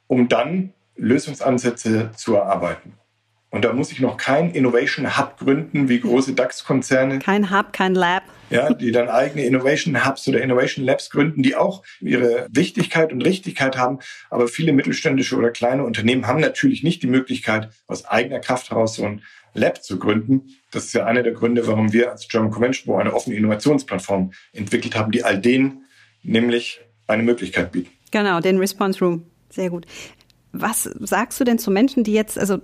um 0.08 0.27
dann 0.27 0.74
Lösungsansätze 0.96 2.12
zu 2.15 2.36
erarbeiten. 2.36 2.94
Und 3.51 3.65
da 3.65 3.74
muss 3.74 3.91
ich 3.91 4.00
noch 4.00 4.15
kein 4.15 4.51
Innovation 4.51 5.17
Hub 5.17 5.38
gründen, 5.38 5.89
wie 5.89 6.00
große 6.00 6.34
DAX-Konzerne. 6.34 7.20
Kein 7.20 7.51
Hub, 7.51 7.74
kein 7.74 7.93
Lab. 7.93 8.24
Ja, 8.50 8.74
die 8.74 8.91
dann 8.91 9.10
eigene 9.10 9.46
Innovation 9.46 10.05
Hubs 10.05 10.27
oder 10.27 10.41
Innovation 10.41 10.86
Labs 10.86 11.10
gründen, 11.10 11.43
die 11.43 11.55
auch 11.55 11.84
ihre 12.00 12.48
Wichtigkeit 12.50 13.12
und 13.12 13.22
Richtigkeit 13.22 13.77
haben. 13.77 14.00
Aber 14.29 14.48
viele 14.48 14.72
mittelständische 14.72 15.36
oder 15.36 15.51
kleine 15.51 15.84
Unternehmen 15.84 16.27
haben 16.27 16.39
natürlich 16.39 16.81
nicht 16.84 17.03
die 17.03 17.08
Möglichkeit, 17.08 17.70
aus 17.88 18.05
eigener 18.05 18.39
Kraft 18.39 18.72
heraus 18.72 18.96
so 18.96 19.05
ein 19.05 19.22
Lab 19.53 19.84
zu 19.84 20.00
gründen. 20.00 20.50
Das 20.72 20.86
ist 20.86 20.93
ja 20.93 21.05
einer 21.05 21.24
der 21.24 21.34
Gründe, 21.34 21.67
warum 21.67 21.91
wir 21.91 22.12
als 22.12 22.27
German 22.29 22.51
Convention 22.51 22.88
Board 22.88 23.01
eine 23.01 23.13
offene 23.13 23.36
Innovationsplattform 23.36 24.31
entwickelt 24.53 24.96
haben, 24.96 25.12
die 25.12 25.24
all 25.24 25.39
denen 25.39 25.86
nämlich 26.24 26.79
eine 27.08 27.24
Möglichkeit 27.24 27.74
bieten. 27.74 27.89
Genau, 28.12 28.39
den 28.39 28.58
Response 28.58 29.00
Room. 29.00 29.25
Sehr 29.50 29.70
gut. 29.70 29.86
Was 30.53 30.84
sagst 30.84 31.39
du 31.39 31.43
denn 31.43 31.58
zu 31.58 31.72
Menschen, 31.72 32.03
die 32.03 32.13
jetzt, 32.13 32.38
also 32.38 32.60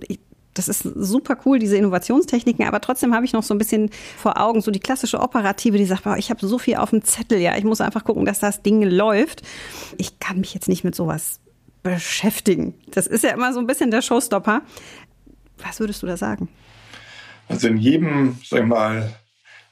das 0.58 0.68
ist 0.68 0.82
super 0.82 1.38
cool, 1.46 1.58
diese 1.58 1.76
Innovationstechniken, 1.76 2.66
aber 2.66 2.80
trotzdem 2.80 3.14
habe 3.14 3.24
ich 3.24 3.32
noch 3.32 3.42
so 3.42 3.54
ein 3.54 3.58
bisschen 3.58 3.90
vor 4.16 4.40
Augen, 4.40 4.60
so 4.60 4.70
die 4.70 4.80
klassische 4.80 5.20
Operative, 5.20 5.78
die 5.78 5.84
sagt, 5.84 6.04
boah, 6.04 6.16
ich 6.16 6.30
habe 6.30 6.44
so 6.44 6.58
viel 6.58 6.76
auf 6.76 6.90
dem 6.90 7.02
Zettel, 7.02 7.38
ja, 7.38 7.56
ich 7.56 7.64
muss 7.64 7.80
einfach 7.80 8.04
gucken, 8.04 8.24
dass 8.24 8.40
das 8.40 8.62
Ding 8.62 8.82
läuft. 8.82 9.42
Ich 9.96 10.18
kann 10.18 10.40
mich 10.40 10.54
jetzt 10.54 10.68
nicht 10.68 10.84
mit 10.84 10.94
sowas 10.94 11.40
beschäftigen. 11.82 12.74
Das 12.90 13.06
ist 13.06 13.22
ja 13.24 13.30
immer 13.30 13.52
so 13.52 13.60
ein 13.60 13.66
bisschen 13.66 13.90
der 13.90 14.02
Showstopper. 14.02 14.62
Was 15.58 15.80
würdest 15.80 16.02
du 16.02 16.06
da 16.06 16.16
sagen? 16.16 16.48
Also 17.48 17.68
in 17.68 17.78
jedem, 17.78 18.38
sag 18.44 18.60
ich 18.60 18.66
mal, 18.66 19.14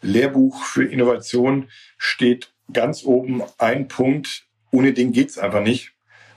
Lehrbuch 0.03 0.63
für 0.63 0.85
Innovation 0.85 1.69
steht 1.99 2.53
ganz 2.73 3.05
oben 3.05 3.43
ein 3.59 3.89
Punkt, 3.89 4.47
ohne 4.71 4.93
den 4.93 5.13
geht 5.13 5.31
es 5.31 5.39
einfach 5.39 5.63
nicht. 5.63 5.96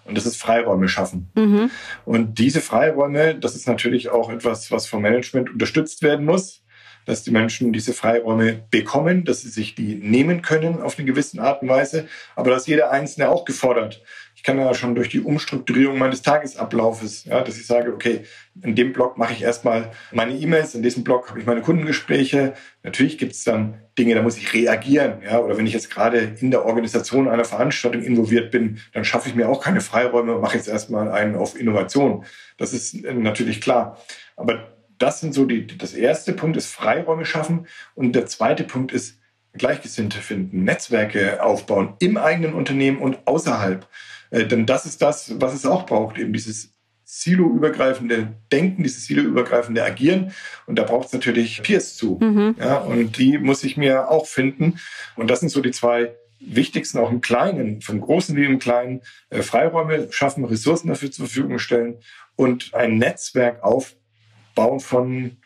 Und 0.09 0.17
das 0.17 0.25
ist 0.25 0.37
Freiräume 0.37 0.89
schaffen. 0.89 1.29
Mhm. 1.35 1.71
Und 2.05 2.39
diese 2.39 2.61
Freiräume, 2.61 3.35
das 3.35 3.55
ist 3.55 3.67
natürlich 3.67 4.09
auch 4.09 4.29
etwas, 4.29 4.71
was 4.71 4.87
vom 4.87 5.01
Management 5.01 5.51
unterstützt 5.51 6.01
werden 6.01 6.25
muss, 6.25 6.63
dass 7.05 7.23
die 7.23 7.31
Menschen 7.31 7.73
diese 7.73 7.93
Freiräume 7.93 8.63
bekommen, 8.69 9.25
dass 9.25 9.41
sie 9.41 9.49
sich 9.49 9.73
die 9.73 9.95
nehmen 9.95 10.41
können 10.41 10.81
auf 10.81 10.97
eine 10.97 11.07
gewisse 11.07 11.41
Art 11.41 11.61
und 11.61 11.69
Weise, 11.69 12.07
aber 12.35 12.51
dass 12.51 12.67
jeder 12.67 12.91
Einzelne 12.91 13.29
auch 13.29 13.45
gefordert 13.45 14.03
ich 14.39 14.43
kann 14.43 14.58
ja 14.58 14.73
schon 14.73 14.95
durch 14.95 15.10
die 15.10 15.19
Umstrukturierung 15.19 15.97
meines 15.97 16.21
Tagesablaufes, 16.21 17.25
ja, 17.25 17.41
dass 17.41 17.58
ich 17.58 17.67
sage, 17.67 17.93
okay, 17.93 18.21
in 18.63 18.73
dem 18.73 18.93
Blog 18.93 19.17
mache 19.17 19.34
ich 19.34 19.41
erstmal 19.41 19.91
meine 20.13 20.32
E-Mails, 20.32 20.75
in 20.75 20.82
diesem 20.82 21.04
Blog 21.04 21.30
habe 21.30 21.41
ich 21.41 21.45
meine 21.45 21.60
Kundengespräche. 21.60 22.54
Natürlich 22.82 23.17
gibt 23.17 23.34
es 23.34 23.43
dann 23.43 23.82
Dinge, 23.97 24.15
da 24.15 24.21
muss 24.21 24.38
ich 24.38 24.54
reagieren. 24.54 25.23
Ja, 25.25 25.39
oder 25.39 25.58
wenn 25.58 25.67
ich 25.67 25.73
jetzt 25.73 25.89
gerade 25.89 26.38
in 26.39 26.52
der 26.52 26.63
Organisation 26.63 27.28
einer 27.28 27.43
Veranstaltung 27.43 28.02
involviert 28.02 28.49
bin, 28.49 28.80
dann 28.93 29.04
schaffe 29.04 29.28
ich 29.28 29.36
mir 29.36 29.49
auch 29.49 29.62
keine 29.62 29.82
Freiräume 29.82 30.36
und 30.36 30.41
mache 30.41 30.56
jetzt 30.56 30.69
erstmal 30.69 31.12
einen 31.12 31.36
auf 31.36 31.60
Innovation. 31.60 32.23
Das 32.56 32.71
ist 32.71 33.04
natürlich 33.04 33.60
klar. 33.60 33.99
Aber 34.38 34.69
das 34.99 35.19
sind 35.19 35.34
so 35.34 35.43
die, 35.43 35.67
das 35.67 35.93
erste 35.93 36.32
Punkt 36.32 36.56
ist 36.56 36.71
Freiräume 36.71 37.25
schaffen. 37.25 37.67
Und 37.93 38.13
der 38.13 38.25
zweite 38.25 38.63
Punkt 38.63 38.93
ist 38.93 39.19
Gleichgesinnte 39.52 40.19
finden, 40.19 40.63
Netzwerke 40.63 41.43
aufbauen 41.43 41.95
im 41.99 42.15
eigenen 42.15 42.54
Unternehmen 42.54 42.99
und 42.99 43.28
außerhalb. 43.28 43.86
Äh, 44.31 44.45
denn 44.45 44.65
das 44.65 44.85
ist 44.85 45.01
das, 45.01 45.39
was 45.39 45.53
es 45.53 45.65
auch 45.65 45.85
braucht, 45.85 46.17
eben 46.17 46.33
dieses 46.33 46.73
siloübergreifende 47.03 48.35
Denken, 48.51 48.83
dieses 48.83 49.05
siloübergreifende 49.05 49.83
Agieren. 49.83 50.31
Und 50.67 50.77
da 50.77 50.83
braucht 50.83 51.07
es 51.07 51.13
natürlich 51.13 51.61
Peers 51.63 51.95
zu. 51.95 52.19
Mhm. 52.21 52.55
Ja, 52.59 52.77
und 52.77 53.17
die 53.17 53.39
muss 53.39 53.63
ich 53.63 53.77
mir 53.77 54.11
auch 54.11 54.27
finden. 54.27 54.79
Und 55.15 55.29
das 55.29 55.39
sind 55.39 55.49
so 55.49 55.61
die 55.61 55.71
zwei 55.71 56.15
wichtigsten, 56.39 56.99
auch 56.99 57.11
im 57.11 57.21
Kleinen, 57.21 57.81
vom 57.81 57.99
Großen 57.99 58.35
wie 58.35 58.45
im 58.45 58.59
Kleinen, 58.59 59.01
äh, 59.29 59.41
Freiräume 59.41 60.07
schaffen, 60.11 60.45
Ressourcen 60.45 60.87
dafür 60.87 61.11
zur 61.11 61.25
Verfügung 61.25 61.59
stellen 61.59 61.97
und 62.35 62.73
ein 62.73 62.97
Netzwerk 62.97 63.63
aufbauen 63.63 64.79
von 64.79 65.37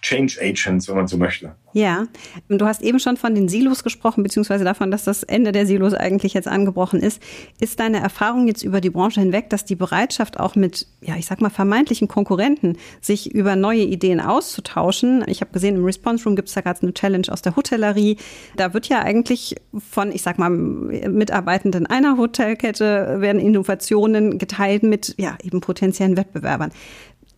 Change 0.00 0.38
Agents, 0.40 0.88
wenn 0.88 0.96
man 0.96 1.08
so 1.08 1.16
möchte. 1.16 1.54
Ja, 1.72 2.06
du 2.48 2.64
hast 2.64 2.82
eben 2.82 2.98
schon 2.98 3.16
von 3.16 3.34
den 3.34 3.48
Silos 3.48 3.84
gesprochen, 3.84 4.22
beziehungsweise 4.22 4.64
davon, 4.64 4.90
dass 4.90 5.04
das 5.04 5.22
Ende 5.22 5.52
der 5.52 5.66
Silos 5.66 5.92
eigentlich 5.92 6.34
jetzt 6.34 6.48
angebrochen 6.48 7.00
ist. 7.00 7.22
Ist 7.60 7.78
deine 7.78 8.00
Erfahrung 8.00 8.46
jetzt 8.46 8.62
über 8.62 8.80
die 8.80 8.90
Branche 8.90 9.20
hinweg, 9.20 9.50
dass 9.50 9.64
die 9.64 9.76
Bereitschaft 9.76 10.40
auch 10.40 10.54
mit, 10.54 10.86
ja, 11.00 11.16
ich 11.16 11.26
sag 11.26 11.40
mal, 11.40 11.50
vermeintlichen 11.50 12.08
Konkurrenten, 12.08 12.78
sich 13.00 13.34
über 13.34 13.54
neue 13.54 13.82
Ideen 13.82 14.20
auszutauschen? 14.20 15.24
Ich 15.26 15.40
habe 15.40 15.52
gesehen, 15.52 15.76
im 15.76 15.84
Response 15.84 16.24
Room 16.24 16.36
gibt 16.36 16.48
es 16.48 16.54
da 16.54 16.62
gerade 16.62 16.80
eine 16.82 16.94
Challenge 16.94 17.26
aus 17.30 17.42
der 17.42 17.54
Hotellerie. 17.54 18.16
Da 18.56 18.72
wird 18.74 18.88
ja 18.88 19.00
eigentlich 19.00 19.56
von, 19.90 20.10
ich 20.10 20.22
sag 20.22 20.38
mal, 20.38 20.50
Mitarbeitenden 20.50 21.86
einer 21.86 22.16
Hotelkette 22.16 23.16
werden 23.20 23.40
Innovationen 23.40 24.38
geteilt 24.38 24.84
mit, 24.84 25.14
ja, 25.18 25.36
eben 25.42 25.60
potenziellen 25.60 26.16
Wettbewerbern. 26.16 26.72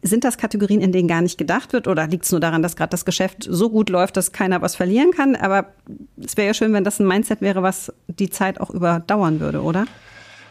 Sind 0.02 0.24
das 0.24 0.38
Kategorien, 0.38 0.80
in 0.80 0.92
denen 0.92 1.08
gar 1.08 1.20
nicht 1.20 1.36
gedacht 1.36 1.72
wird 1.72 1.86
oder 1.86 2.06
liegt 2.06 2.24
es 2.24 2.32
nur 2.32 2.40
daran, 2.40 2.62
dass 2.62 2.74
gerade 2.74 2.90
das 2.90 3.04
Geschäft 3.04 3.46
so 3.48 3.68
gut 3.68 3.90
läuft, 3.90 4.16
dass 4.16 4.32
keiner 4.32 4.62
was 4.62 4.74
verlieren 4.74 5.10
kann? 5.10 5.36
Aber 5.36 5.74
es 6.22 6.36
wäre 6.36 6.48
ja 6.48 6.54
schön, 6.54 6.72
wenn 6.72 6.84
das 6.84 7.00
ein 7.00 7.06
Mindset 7.06 7.42
wäre, 7.42 7.62
was 7.62 7.92
die 8.06 8.30
Zeit 8.30 8.60
auch 8.60 8.70
überdauern 8.70 9.40
würde, 9.40 9.62
oder? 9.62 9.86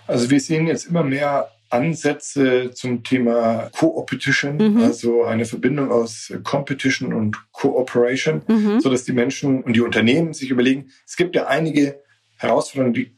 Also 0.05 0.29
wir 0.29 0.39
sehen 0.39 0.67
jetzt 0.67 0.85
immer 0.85 1.03
mehr 1.03 1.49
Ansätze 1.69 2.71
zum 2.73 3.03
Thema 3.03 3.69
Co-Opetition, 3.77 4.57
mhm. 4.57 4.83
also 4.83 5.23
eine 5.23 5.45
Verbindung 5.45 5.91
aus 5.91 6.33
Competition 6.43 7.13
und 7.13 7.38
Cooperation, 7.51 8.41
mhm. 8.47 8.79
so 8.79 8.89
dass 8.89 9.03
die 9.03 9.13
Menschen 9.13 9.63
und 9.63 9.73
die 9.73 9.81
Unternehmen 9.81 10.33
sich 10.33 10.49
überlegen, 10.49 10.89
es 11.05 11.15
gibt 11.15 11.35
ja 11.35 11.47
einige 11.47 12.01
Herausforderungen, 12.38 12.93
die 12.93 13.15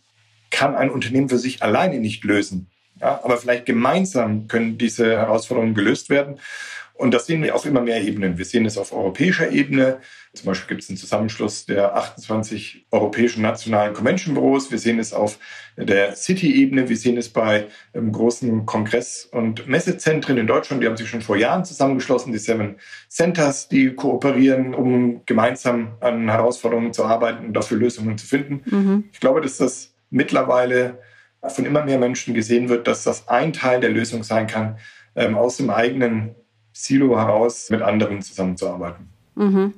kann 0.50 0.76
ein 0.76 0.90
Unternehmen 0.90 1.30
für 1.30 1.38
sich 1.38 1.64
alleine 1.64 2.00
nicht 2.00 2.24
lösen. 2.24 2.71
Ja, 3.02 3.20
aber 3.24 3.38
vielleicht 3.38 3.66
gemeinsam 3.66 4.48
können 4.48 4.78
diese 4.78 5.18
Herausforderungen 5.18 5.74
gelöst 5.74 6.10
werden. 6.10 6.40
Und 7.02 7.16
das 7.16 7.26
sehen 7.26 7.42
wir 7.42 7.56
auf 7.56 7.66
immer 7.66 7.82
mehr 7.82 8.00
Ebenen. 8.04 8.38
Wir 8.38 8.46
sehen 8.46 8.64
es 8.68 8.78
auf 8.78 8.94
europäischer 8.94 9.50
Ebene. 9.50 10.02
Zum 10.34 10.46
Beispiel 10.46 10.68
gibt 10.68 10.84
es 10.84 10.90
einen 10.90 11.00
Zusammenschluss 11.00 11.66
der 11.66 11.96
28 11.96 12.86
europäischen 12.92 13.42
nationalen 13.42 13.96
Convention-Büros. 13.96 14.70
Wir 14.70 14.78
sehen 14.78 15.00
es 15.00 15.12
auf 15.12 15.40
der 15.78 16.16
City-Ebene. 16.16 16.90
Wir 16.90 16.98
sehen 16.98 17.18
es 17.18 17.30
bei 17.30 17.66
ähm, 17.96 18.12
großen 18.12 18.68
Kongress- 18.68 19.28
und 19.32 19.68
Messezentren 19.68 20.38
in 20.38 20.46
Deutschland. 20.46 20.84
Die 20.84 20.88
haben 20.88 20.96
sich 20.96 21.10
schon 21.10 21.24
vor 21.24 21.38
Jahren 21.38 21.66
zusammengeschlossen, 21.66 22.34
die 22.34 22.38
Seven 22.38 22.76
Centers, 23.10 23.68
die 23.68 23.96
kooperieren, 23.96 24.76
um 24.76 25.26
gemeinsam 25.26 25.94
an 26.02 26.30
Herausforderungen 26.30 26.94
zu 26.94 27.04
arbeiten 27.04 27.48
und 27.48 27.54
dafür 27.54 27.78
Lösungen 27.78 28.20
zu 28.20 28.28
finden. 28.28 28.62
Mhm. 28.66 29.04
Ich 29.12 29.20
glaube, 29.20 29.42
dass 29.42 29.58
das 29.58 29.96
mittlerweile 30.12 31.00
von 31.48 31.66
immer 31.66 31.84
mehr 31.84 31.98
Menschen 31.98 32.34
gesehen 32.34 32.70
wird, 32.70 32.88
dass 32.88 33.04
das 33.04 33.28
ein 33.28 33.54
Teil 33.54 33.80
der 33.80 33.90
Lösung 33.90 34.24
sein 34.24 34.48
kann, 34.48 34.78
ähm, 35.16 35.36
aus 35.36 35.58
dem 35.58 35.70
eigenen 35.70 36.36
Silo 36.74 37.18
heraus 37.18 37.70
mit 37.70 37.82
anderen 37.82 38.22
zusammenzuarbeiten. 38.22 39.10
Mhm. 39.36 39.74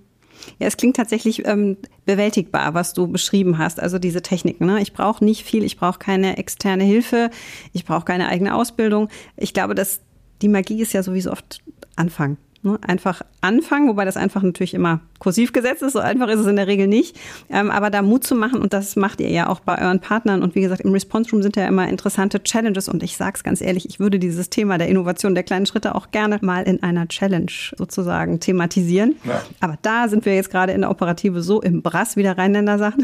Ja, 0.60 0.68
es 0.68 0.78
klingt 0.78 0.98
tatsächlich 0.98 1.48
ähm, 1.48 1.78
bewältigbar, 2.06 2.74
was 2.74 2.94
du 2.94 3.08
beschrieben 3.08 3.58
hast. 3.58 3.80
Also 3.80 3.98
diese 3.98 4.22
Techniken. 4.22 4.66
Ne? 4.66 4.82
Ich 4.82 4.94
brauche 4.94 5.24
nicht 5.24 5.44
viel, 5.44 5.64
ich 5.64 5.78
brauche 5.78 6.00
keine 6.00 6.38
externe 6.38 6.84
Hilfe, 6.84 7.30
ich 7.72 7.86
brauche 7.86 8.06
keine 8.06 8.28
eigene 8.28 8.54
Ausbildung. 8.54 9.10
Ich 9.38 9.54
glaube, 9.54 9.74
dass 9.74 10.02
die 10.42 10.50
Magie 10.50 10.82
ist 10.82 10.94
ja 10.94 11.02
sowieso 11.02 11.32
oft 11.32 11.62
Anfang. 11.96 12.38
Ne? 12.64 12.80
Einfach 12.82 13.22
anfangen, 13.42 13.90
wobei 13.90 14.06
das 14.06 14.16
einfach 14.16 14.42
natürlich 14.42 14.74
immer 14.74 15.02
kursiv 15.20 15.52
gesetzt 15.52 15.82
ist. 15.82 15.94
So 15.94 16.00
einfach 16.00 16.30
ist 16.30 16.40
es 16.40 16.48
in 16.48 16.56
der 16.56 16.68
Regel 16.68 16.88
nicht. 16.88 17.18
Ähm, 17.50 17.70
aber 17.70 17.90
da 17.90 18.02
Mut 18.02 18.24
zu 18.24 18.36
machen 18.36 18.62
und 18.62 18.74
das 18.74 18.96
macht 18.96 19.20
ihr 19.20 19.30
ja 19.30 19.50
auch 19.50 19.60
bei 19.60 19.82
euren 19.82 20.00
Partnern. 20.00 20.42
Und 20.42 20.56
wie 20.56 20.62
gesagt, 20.62 20.82
im 20.82 20.92
Response 20.92 21.32
Room 21.32 21.44
sind 21.44 21.58
ja 21.58 21.68
immer 21.68 21.90
interessante 21.90 22.42
Challenges. 22.42 22.88
Und 22.88 23.04
ich 23.04 23.18
sage 23.18 23.34
es 23.36 23.44
ganz 23.44 23.60
ehrlich, 23.60 23.88
ich 23.88 24.00
würde 24.00 24.18
dieses 24.18 24.50
Thema 24.50 24.78
der 24.78 24.88
Innovation 24.88 25.36
der 25.36 25.44
kleinen 25.44 25.66
Schritte 25.66 25.94
auch 25.94 26.12
gerne 26.12 26.40
mal 26.42 26.64
in 26.64 26.82
einer 26.84 27.08
Challenge 27.08 27.52
sozusagen 27.78 28.40
thematisieren. 28.40 29.16
Ja. 29.26 29.42
Aber 29.60 29.78
da 29.82 30.08
sind 30.08 30.26
wir 30.26 30.36
jetzt 30.36 30.50
gerade 30.50 30.72
in 30.72 30.82
der 30.82 30.90
Operative 30.90 31.42
so 31.42 31.62
im 31.62 31.82
Brass, 31.82 32.16
wie 32.16 32.24
der 32.24 32.38
Rheinländer 32.38 32.78
sagt 32.78 33.00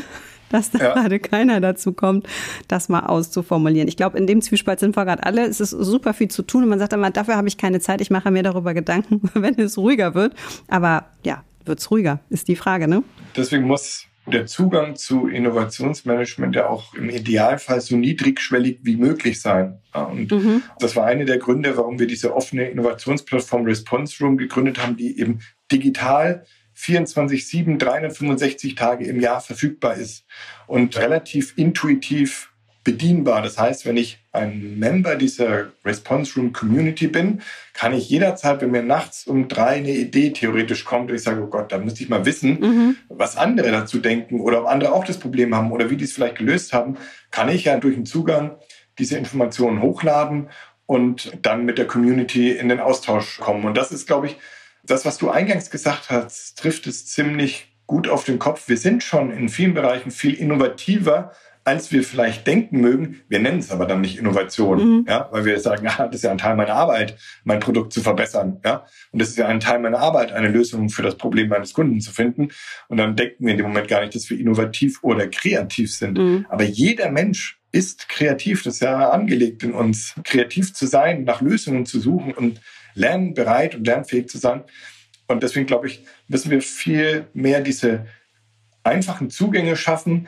dass 0.51 0.71
da 0.71 0.79
ja. 0.79 0.93
gerade 0.93 1.19
keiner 1.19 1.61
dazu 1.61 1.93
kommt, 1.93 2.27
das 2.67 2.89
mal 2.89 3.05
auszuformulieren. 3.05 3.87
Ich 3.87 3.97
glaube, 3.97 4.17
in 4.17 4.27
dem 4.27 4.41
Zwiespalt 4.41 4.79
sind 4.79 4.95
wir 4.95 5.05
gerade 5.05 5.23
alle. 5.23 5.45
Es 5.45 5.59
ist 5.59 5.71
super 5.71 6.13
viel 6.13 6.29
zu 6.29 6.43
tun 6.43 6.63
und 6.63 6.69
man 6.69 6.79
sagt 6.79 6.93
immer, 6.93 7.11
dafür 7.11 7.35
habe 7.35 7.47
ich 7.47 7.57
keine 7.57 7.79
Zeit, 7.79 8.01
ich 8.01 8.09
mache 8.09 8.31
mir 8.31 8.43
darüber 8.43 8.73
Gedanken, 8.73 9.21
wenn 9.33 9.59
es 9.59 9.77
ruhiger 9.77 10.15
wird. 10.15 10.33
Aber 10.67 11.05
ja, 11.23 11.43
wird 11.65 11.79
es 11.79 11.91
ruhiger, 11.91 12.19
ist 12.29 12.47
die 12.47 12.55
Frage, 12.55 12.87
ne? 12.87 13.03
Deswegen 13.35 13.65
muss 13.65 14.05
der 14.31 14.45
Zugang 14.45 14.95
zu 14.95 15.27
Innovationsmanagement 15.27 16.55
ja 16.55 16.67
auch 16.67 16.93
im 16.93 17.09
Idealfall 17.09 17.81
so 17.81 17.95
niedrigschwellig 17.95 18.79
wie 18.83 18.97
möglich 18.97 19.41
sein. 19.41 19.79
Und 19.93 20.31
mhm. 20.31 20.63
das 20.79 20.95
war 20.95 21.05
einer 21.05 21.25
der 21.25 21.37
Gründe, 21.37 21.75
warum 21.77 21.99
wir 21.99 22.07
diese 22.07 22.35
offene 22.35 22.69
Innovationsplattform 22.69 23.63
Response 23.63 24.23
Room 24.23 24.37
gegründet 24.37 24.81
haben, 24.81 24.97
die 24.97 25.19
eben 25.19 25.39
digital 25.71 26.45
24-7, 26.79 27.77
365 27.77 28.75
Tage 28.75 29.05
im 29.05 29.19
Jahr 29.19 29.41
verfügbar 29.41 29.95
ist 29.95 30.25
und 30.67 30.97
relativ 30.97 31.53
intuitiv 31.57 32.49
bedienbar. 32.83 33.41
Das 33.41 33.57
heißt, 33.57 33.85
wenn 33.85 33.97
ich 33.97 34.19
ein 34.31 34.79
Member 34.79 35.15
dieser 35.15 35.71
Response 35.83 36.35
Room 36.35 36.53
Community 36.53 37.07
bin, 37.07 37.41
kann 37.73 37.93
ich 37.93 38.09
jederzeit, 38.09 38.61
wenn 38.61 38.71
mir 38.71 38.83
nachts 38.83 39.27
um 39.27 39.47
drei 39.47 39.77
eine 39.77 39.91
Idee 39.91 40.31
theoretisch 40.31 40.85
kommt 40.85 41.09
und 41.09 41.17
ich 41.17 41.23
sage, 41.23 41.43
oh 41.43 41.47
Gott, 41.47 41.71
da 41.71 41.77
müsste 41.77 42.03
ich 42.03 42.09
mal 42.09 42.25
wissen, 42.25 42.59
mhm. 42.59 42.95
was 43.09 43.35
andere 43.35 43.71
dazu 43.71 43.99
denken 43.99 44.39
oder 44.39 44.61
ob 44.61 44.67
andere 44.67 44.93
auch 44.93 45.03
das 45.03 45.19
Problem 45.19 45.53
haben 45.53 45.71
oder 45.71 45.89
wie 45.89 45.97
die 45.97 46.05
es 46.05 46.13
vielleicht 46.13 46.37
gelöst 46.37 46.71
haben, 46.71 46.97
kann 47.31 47.49
ich 47.49 47.65
ja 47.65 47.77
durch 47.77 47.95
den 47.95 48.05
Zugang 48.05 48.57
diese 48.97 49.17
Informationen 49.17 49.81
hochladen 49.81 50.49
und 50.85 51.37
dann 51.41 51.65
mit 51.65 51.77
der 51.77 51.85
Community 51.85 52.51
in 52.51 52.69
den 52.69 52.79
Austausch 52.79 53.39
kommen. 53.39 53.65
Und 53.65 53.77
das 53.77 53.91
ist, 53.91 54.07
glaube 54.07 54.27
ich, 54.27 54.37
das, 54.83 55.05
was 55.05 55.17
du 55.17 55.29
eingangs 55.29 55.69
gesagt 55.69 56.09
hast, 56.09 56.57
trifft 56.57 56.87
es 56.87 57.05
ziemlich 57.05 57.75
gut 57.87 58.07
auf 58.07 58.23
den 58.23 58.39
Kopf. 58.39 58.67
Wir 58.67 58.77
sind 58.77 59.03
schon 59.03 59.31
in 59.31 59.49
vielen 59.49 59.73
Bereichen 59.73 60.11
viel 60.11 60.33
innovativer, 60.33 61.31
als 61.65 61.91
wir 61.91 62.03
vielleicht 62.03 62.47
denken 62.47 62.79
mögen. 62.81 63.21
Wir 63.27 63.39
nennen 63.39 63.59
es 63.59 63.71
aber 63.71 63.85
dann 63.85 64.01
nicht 64.01 64.17
Innovation, 64.17 64.99
mhm. 64.99 65.05
ja, 65.07 65.27
weil 65.31 65.45
wir 65.45 65.59
sagen, 65.59 65.87
ah, 65.97 66.07
das 66.07 66.17
ist 66.17 66.23
ja 66.23 66.31
ein 66.31 66.37
Teil 66.37 66.55
meiner 66.55 66.73
Arbeit, 66.73 67.17
mein 67.43 67.59
Produkt 67.59 67.93
zu 67.93 68.01
verbessern, 68.01 68.59
ja, 68.65 68.85
und 69.11 69.21
das 69.21 69.29
ist 69.29 69.37
ja 69.37 69.47
ein 69.47 69.59
Teil 69.59 69.79
meiner 69.79 69.99
Arbeit, 69.99 70.31
eine 70.31 70.49
Lösung 70.49 70.89
für 70.89 71.03
das 71.03 71.15
Problem 71.15 71.49
meines 71.49 71.73
Kunden 71.73 71.99
zu 72.01 72.11
finden. 72.11 72.49
Und 72.87 72.97
dann 72.97 73.15
denken 73.15 73.45
wir 73.45 73.51
in 73.51 73.57
dem 73.57 73.67
Moment 73.67 73.87
gar 73.87 74.01
nicht, 74.01 74.15
dass 74.15 74.29
wir 74.29 74.39
innovativ 74.39 75.03
oder 75.03 75.27
kreativ 75.27 75.93
sind. 75.93 76.17
Mhm. 76.17 76.45
Aber 76.49 76.63
jeder 76.63 77.11
Mensch 77.11 77.59
ist 77.71 78.09
kreativ, 78.09 78.63
das 78.63 78.75
ist 78.75 78.79
ja 78.81 79.09
angelegt 79.09 79.63
in 79.63 79.73
uns, 79.73 80.15
kreativ 80.23 80.73
zu 80.73 80.87
sein, 80.87 81.23
nach 81.23 81.41
Lösungen 81.41 81.85
zu 81.85 81.99
suchen 81.99 82.33
und 82.33 82.59
lernbereit 82.93 83.75
und 83.75 83.85
lernfähig 83.85 84.29
zu 84.29 84.37
sein. 84.37 84.63
Und 85.27 85.43
deswegen 85.43 85.67
glaube 85.67 85.87
ich, 85.87 86.05
müssen 86.27 86.51
wir 86.51 86.61
viel 86.61 87.27
mehr 87.33 87.61
diese 87.61 88.05
einfachen 88.83 89.29
Zugänge 89.29 89.75
schaffen, 89.75 90.27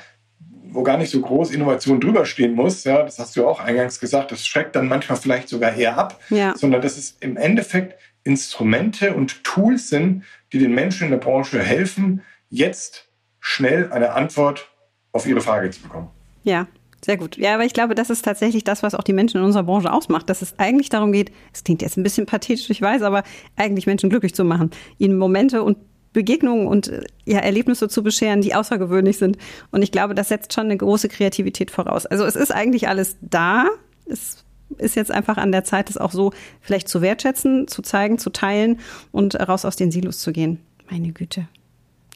wo 0.74 0.84
gar 0.84 0.98
nicht 0.98 1.12
so 1.12 1.20
groß 1.20 1.52
Innovation 1.52 2.00
drüber 2.00 2.26
stehen 2.26 2.54
muss. 2.54 2.84
Ja, 2.84 3.04
das 3.04 3.20
hast 3.20 3.36
du 3.36 3.48
auch 3.48 3.60
eingangs 3.60 4.00
gesagt. 4.00 4.32
Das 4.32 4.46
schreckt 4.46 4.76
dann 4.76 4.88
manchmal 4.88 5.18
vielleicht 5.18 5.50
sogar 5.50 5.74
eher 5.74 5.98
ab, 5.98 6.22
ja. 6.30 6.56
sondern 6.56 6.82
dass 6.82 6.98
es 6.98 7.18
im 7.20 7.36
Endeffekt 7.36 8.00
Instrumente 8.24 9.14
und 9.14 9.44
Tools 9.44 9.90
sind, 9.90 10.24
die 10.54 10.60
den 10.60 10.74
Menschen 10.74 11.06
in 11.06 11.12
der 11.12 11.18
Branche 11.18 11.62
helfen, 11.62 12.22
jetzt 12.50 13.10
schnell 13.40 13.92
eine 13.92 14.14
Antwort 14.14 14.70
auf 15.12 15.26
ihre 15.26 15.42
Frage 15.42 15.72
zu 15.72 15.82
bekommen. 15.82 16.10
Ja, 16.44 16.68
sehr 17.04 17.18
gut. 17.18 17.38
Ja, 17.38 17.56
aber 17.56 17.66
ich 17.66 17.74
glaube, 17.74 17.96
das 17.96 18.10
ist 18.10 18.24
tatsächlich 18.24 18.64
das, 18.64 18.84
was 18.84 18.94
auch 18.94 19.04
die 19.04 19.14
Menschen 19.14 19.38
in 19.38 19.44
unserer 19.44 19.64
Branche 19.64 19.92
ausmacht, 19.92 20.30
dass 20.30 20.42
es 20.42 20.60
eigentlich 20.60 20.90
darum 20.90 21.12
geht, 21.12 21.32
es 21.54 21.64
klingt 21.64 21.82
jetzt 21.82 21.98
ein 21.98 22.04
bisschen 22.04 22.26
pathetisch, 22.26 22.70
ich 22.70 22.82
weiß, 22.82 23.02
aber 23.02 23.24
eigentlich 23.56 23.88
Menschen 23.88 24.10
glücklich 24.10 24.36
zu 24.36 24.44
machen, 24.44 24.70
ihnen 25.00 25.18
Momente 25.18 25.64
und 25.64 25.78
Begegnungen 26.14 26.68
und 26.68 26.92
ja, 27.26 27.40
Erlebnisse 27.40 27.88
zu 27.88 28.04
bescheren, 28.04 28.42
die 28.42 28.54
außergewöhnlich 28.54 29.18
sind. 29.18 29.38
Und 29.72 29.82
ich 29.82 29.92
glaube, 29.92 30.14
das 30.14 30.28
setzt 30.28 30.54
schon 30.54 30.66
eine 30.66 30.78
große 30.78 31.08
Kreativität 31.08 31.72
voraus. 31.72 32.06
Also 32.06 32.26
es 32.26 32.36
ist 32.36 32.52
eigentlich 32.52 32.88
alles 32.88 33.18
da. 33.22 33.68
Es 34.06 34.44
ist 34.78 34.96
jetzt 34.96 35.12
einfach 35.12 35.38
an 35.38 35.52
der 35.52 35.64
Zeit, 35.64 35.90
es 35.90 35.98
auch 35.98 36.12
so 36.12 36.34
vielleicht 36.60 36.90
zu 36.90 37.02
wertschätzen, 37.02 37.68
zu 37.68 37.82
zeigen, 37.82 38.18
zu 38.18 38.30
teilen 38.30 38.80
und 39.12 39.36
raus 39.48 39.64
aus 39.64 39.78
den 39.78 39.92
Silos 39.92 40.20
zu 40.20 40.34
gehen. 40.34 40.60
Meine 40.90 41.14
Güte. 41.14 41.48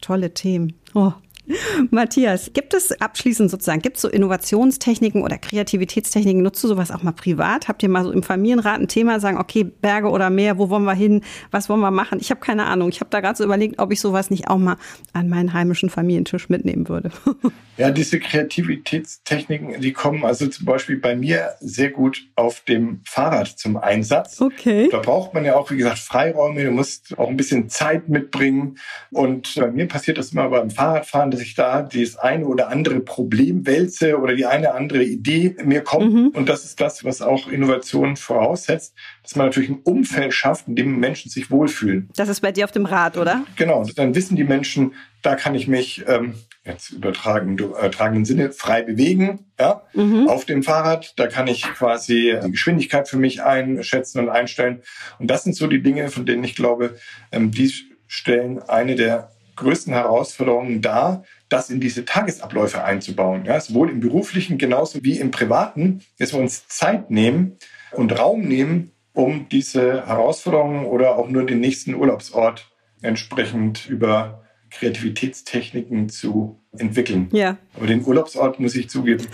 Tolle 0.02 0.34
Themen. 0.34 0.74
Oh. 0.94 1.14
Matthias, 1.92 2.52
gibt 2.54 2.74
es 2.74 2.92
abschließend 3.00 3.52
sozusagen, 3.52 3.82
gibt 3.82 3.98
es 3.98 4.02
so 4.02 4.10
Innovationstechniken 4.10 5.22
oder 5.22 5.38
Kreativitätstechniken? 5.38 6.42
Nutzt 6.42 6.64
du 6.64 6.68
sowas 6.68 6.92
auch 6.92 7.04
mal 7.04 7.12
privat? 7.12 7.68
Habt 7.68 7.84
ihr 7.84 7.90
mal 7.90 8.04
so 8.04 8.12
im 8.12 8.24
Familienrat 8.24 8.80
ein 8.80 8.88
Thema, 8.88 9.20
sagen, 9.20 9.38
okay, 9.38 9.64
Berge 9.64 10.10
oder 10.10 10.30
Meer, 10.30 10.58
wo 10.58 10.70
wollen 10.70 10.84
wir 10.84 10.94
hin? 10.94 11.22
Was 11.52 11.70
wollen 11.70 11.82
wir 11.82 11.92
machen? 11.92 12.20
Ich 12.20 12.32
habe 12.32 12.42
keine 12.42 12.66
Ahnung. 12.66 12.90
Ich 12.90 13.00
habe 13.00 13.10
da 13.10 13.22
gerade 13.22 13.38
so 13.38 13.44
überlegt, 13.44 13.80
ob 13.80 13.92
ich 13.92 14.02
sowas 14.02 14.30
nicht 14.30 14.48
auch 14.50 14.58
mal 14.58 14.78
an 15.14 15.30
meinen 15.30 15.54
heimischen 15.54 15.90
Familientisch 15.90 16.50
mitnehmen 16.50 16.90
würde. 16.90 17.12
Ja, 17.78 17.92
diese 17.92 18.20
Kreativitätstechniken, 18.20 19.82
die 19.82 19.92
kommen 19.92 20.24
also 20.24 20.48
zum 20.48 20.66
Beispiel 20.66 20.98
bei 20.98 21.14
mir 21.14 21.56
sehr 21.60 21.90
gut 21.90 22.26
auf 22.36 22.62
dem 22.62 23.02
Fahrrad 23.04 23.48
zum 23.48 23.76
Einsatz. 23.76 24.40
Okay. 24.40 24.88
Da 24.90 25.00
braucht 25.00 25.34
man 25.34 25.44
ja 25.44 25.58
auch, 25.58 25.72
wie 25.72 25.78
gesagt, 25.78 26.00
Freiräume. 26.00 26.64
Du 26.64 26.72
musst 26.72 27.18
auch 27.18 27.28
ein 27.28 27.36
bisschen 27.36 27.68
Zeit 27.68 28.08
mitbringen. 28.08 28.78
Und 29.12 29.56
bei 29.56 29.70
mir 29.72 29.90
passiert 29.90 30.18
das 30.18 30.32
immer 30.32 30.48
beim 30.48 30.70
Fahrradfahren, 30.70 31.32
dass 31.36 31.44
ich 31.44 31.54
da 31.54 31.82
das 31.82 32.16
eine 32.16 32.46
oder 32.46 32.70
andere 32.70 33.02
Problem 33.02 33.66
wälze 33.66 34.18
oder 34.20 34.36
die 34.36 34.46
eine 34.46 34.70
oder 34.70 34.76
andere 34.76 35.04
Idee 35.04 35.56
mir 35.64 35.82
kommt. 35.82 36.14
Mhm. 36.14 36.28
Und 36.30 36.48
das 36.48 36.64
ist 36.64 36.80
das, 36.80 37.04
was 37.04 37.22
auch 37.22 37.48
Innovation 37.50 38.16
voraussetzt, 38.16 38.96
dass 39.22 39.36
man 39.36 39.48
natürlich 39.48 39.70
ein 39.70 39.82
Umfeld 39.84 40.34
schafft, 40.34 40.68
in 40.68 40.76
dem 40.76 41.00
Menschen 41.00 41.30
sich 41.30 41.52
wohlfühlen. 41.52 42.10
Das 42.16 42.30
ist 42.30 42.40
bei 42.40 42.52
dir 42.52 42.64
auf 42.64 42.72
dem 42.72 42.86
Rad, 42.86 43.18
oder? 43.18 43.44
Genau. 43.58 43.86
Dann 43.96 44.16
wissen 44.16 44.36
die 44.38 44.46
Menschen, 44.46 44.94
da 45.22 45.36
kann 45.36 45.56
ich 45.56 45.68
mich 45.68 46.06
ähm, 46.08 46.36
jetzt 46.64 46.92
übertragen, 46.92 47.58
übertragenen 47.58 48.24
Sinne 48.24 48.52
frei 48.52 48.82
bewegen, 48.82 49.46
ja, 49.60 49.82
mhm. 49.94 50.30
auf 50.30 50.46
dem 50.46 50.64
Fahrrad. 50.64 51.14
Da 51.18 51.28
kann 51.28 51.48
ich 51.48 51.64
quasi 51.64 52.38
die 52.46 52.52
Geschwindigkeit 52.52 53.10
für 53.10 53.18
mich 53.18 53.44
einschätzen 53.44 54.20
und 54.20 54.30
einstellen. 54.30 54.82
Und 55.20 55.30
das 55.30 55.44
sind 55.44 55.56
so 55.56 55.68
die 55.68 55.84
Dinge, 55.84 56.10
von 56.10 56.26
denen 56.26 56.44
ich 56.46 56.56
glaube, 56.56 56.96
ähm, 57.32 57.52
die 57.52 57.74
stellen 58.08 58.60
eine 58.60 58.96
der 58.96 59.35
größten 59.56 59.94
Herausforderungen 59.94 60.82
dar, 60.82 61.24
das 61.50 61.70
in 61.70 61.80
diese 61.80 62.06
Tagesabläufe 62.06 62.84
einzubauen. 62.84 63.46
Ja, 63.46 63.60
sowohl 63.60 63.90
im 63.90 64.00
beruflichen 64.00 64.58
genauso 64.58 65.04
wie 65.04 65.20
im 65.20 65.32
privaten, 65.32 66.02
dass 66.20 66.34
wir 66.34 66.40
uns 66.40 66.68
Zeit 66.68 67.12
nehmen 67.12 67.58
und 67.92 68.18
Raum 68.18 68.42
nehmen, 68.42 68.92
um 69.14 69.48
diese 69.50 70.06
Herausforderungen 70.06 70.86
oder 70.86 71.18
auch 71.18 71.30
nur 71.30 71.46
den 71.46 71.60
nächsten 71.60 71.96
Urlaubsort 71.96 72.70
entsprechend 73.02 73.88
über 73.88 74.44
Kreativitätstechniken 74.72 76.10
zu 76.10 76.60
entwickeln. 76.78 77.30
Ja. 77.32 77.58
Aber 77.76 77.88
den 77.88 78.04
Urlaubsort, 78.06 78.60
muss 78.60 78.76
ich 78.76 78.90
zugeben, 78.90 79.26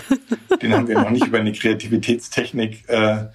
den 0.61 0.73
haben 0.73 0.87
wir 0.87 0.99
noch 0.99 1.09
nicht 1.09 1.25
über 1.25 1.39
eine 1.39 1.51
Kreativitätstechnik 1.51 2.87
äh, 2.87 3.25